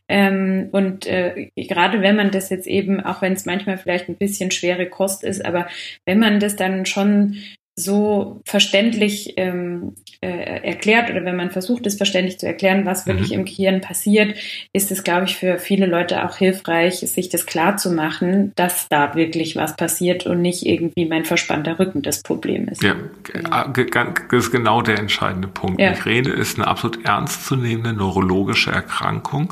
[0.07, 4.15] Ähm, und äh, gerade wenn man das jetzt eben, auch wenn es manchmal vielleicht ein
[4.15, 5.67] bisschen schwere Kost ist, aber
[6.05, 7.35] wenn man das dann schon
[7.75, 13.31] so verständlich ähm, äh, erklärt oder wenn man versucht, es verständlich zu erklären, was wirklich
[13.31, 13.39] mhm.
[13.39, 14.37] im Gehirn passiert,
[14.73, 18.87] ist es, glaube ich, für viele Leute auch hilfreich, sich das klar zu machen, dass
[18.89, 22.83] da wirklich was passiert und nicht irgendwie mein verspannter Rücken das Problem ist.
[22.83, 23.67] Ja, genau.
[23.73, 25.81] das ist genau der entscheidende Punkt.
[25.81, 25.91] Ja.
[25.91, 29.51] Migräne ist eine absolut ernstzunehmende neurologische Erkrankung,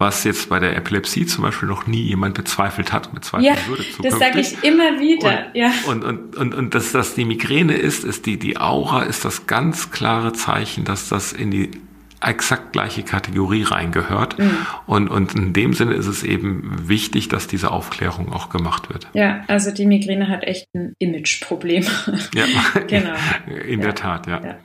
[0.00, 3.82] was jetzt bei der Epilepsie zum Beispiel noch nie jemand bezweifelt hat, bezweifeln ja, würde.
[3.82, 4.10] Zukünftig.
[4.10, 5.48] Das sage ich immer wieder.
[5.48, 5.72] Und, ja.
[5.86, 9.46] und, und, und, und dass das die Migräne ist, ist die, die Aura, ist das
[9.46, 11.70] ganz klare Zeichen, dass das in die
[12.20, 14.38] exakt gleiche Kategorie reingehört.
[14.38, 14.66] Mhm.
[14.86, 19.08] Und, und in dem Sinne ist es eben wichtig, dass diese Aufklärung auch gemacht wird.
[19.14, 21.84] Ja, also die Migräne hat echt ein Imageproblem.
[22.34, 22.44] Ja,
[22.86, 23.14] genau.
[23.66, 23.86] In ja.
[23.86, 24.40] der Tat, ja.
[24.44, 24.58] ja.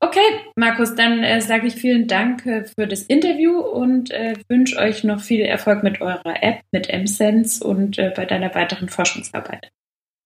[0.00, 0.20] Okay,
[0.56, 5.04] Markus, dann äh, sage ich vielen Dank äh, für das Interview und äh, wünsche euch
[5.04, 9.70] noch viel Erfolg mit eurer App, mit MSense und äh, bei deiner weiteren Forschungsarbeit.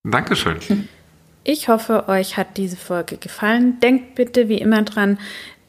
[0.03, 0.57] Dankeschön.
[1.43, 3.79] Ich hoffe, euch hat diese Folge gefallen.
[3.79, 5.17] Denkt bitte wie immer dran,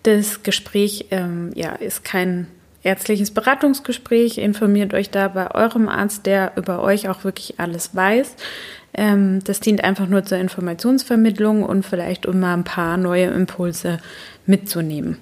[0.03, 2.49] das Gespräch ähm, ja, ist kein
[2.83, 4.39] ärztliches Beratungsgespräch.
[4.39, 8.35] Informiert euch da bei eurem Arzt, der über euch auch wirklich alles weiß.
[8.95, 13.99] Ähm, das dient einfach nur zur Informationsvermittlung und vielleicht um mal ein paar neue Impulse
[14.47, 15.19] mitzunehmen.